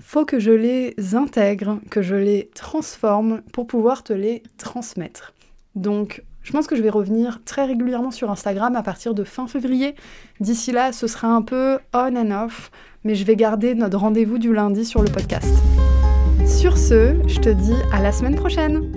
faut 0.00 0.24
que 0.24 0.38
je 0.38 0.52
les 0.52 0.94
intègre, 1.14 1.80
que 1.90 2.02
je 2.02 2.14
les 2.14 2.50
transforme 2.54 3.42
pour 3.52 3.66
pouvoir 3.66 4.04
te 4.04 4.12
les 4.12 4.42
transmettre. 4.58 5.34
Donc, 5.74 6.22
je 6.42 6.52
pense 6.52 6.68
que 6.68 6.76
je 6.76 6.82
vais 6.82 6.90
revenir 6.90 7.40
très 7.44 7.64
régulièrement 7.64 8.12
sur 8.12 8.30
Instagram 8.30 8.76
à 8.76 8.82
partir 8.84 9.14
de 9.14 9.24
fin 9.24 9.48
février. 9.48 9.96
D'ici 10.38 10.70
là, 10.70 10.92
ce 10.92 11.08
sera 11.08 11.26
un 11.26 11.42
peu 11.42 11.80
on 11.92 12.14
and 12.14 12.30
off, 12.30 12.70
mais 13.06 13.14
je 13.14 13.24
vais 13.24 13.36
garder 13.36 13.74
notre 13.76 13.98
rendez-vous 13.98 14.38
du 14.38 14.52
lundi 14.52 14.84
sur 14.84 15.00
le 15.00 15.08
podcast. 15.08 15.54
Sur 16.44 16.76
ce, 16.76 17.14
je 17.28 17.38
te 17.38 17.48
dis 17.48 17.76
à 17.92 18.02
la 18.02 18.10
semaine 18.10 18.34
prochaine 18.34 18.90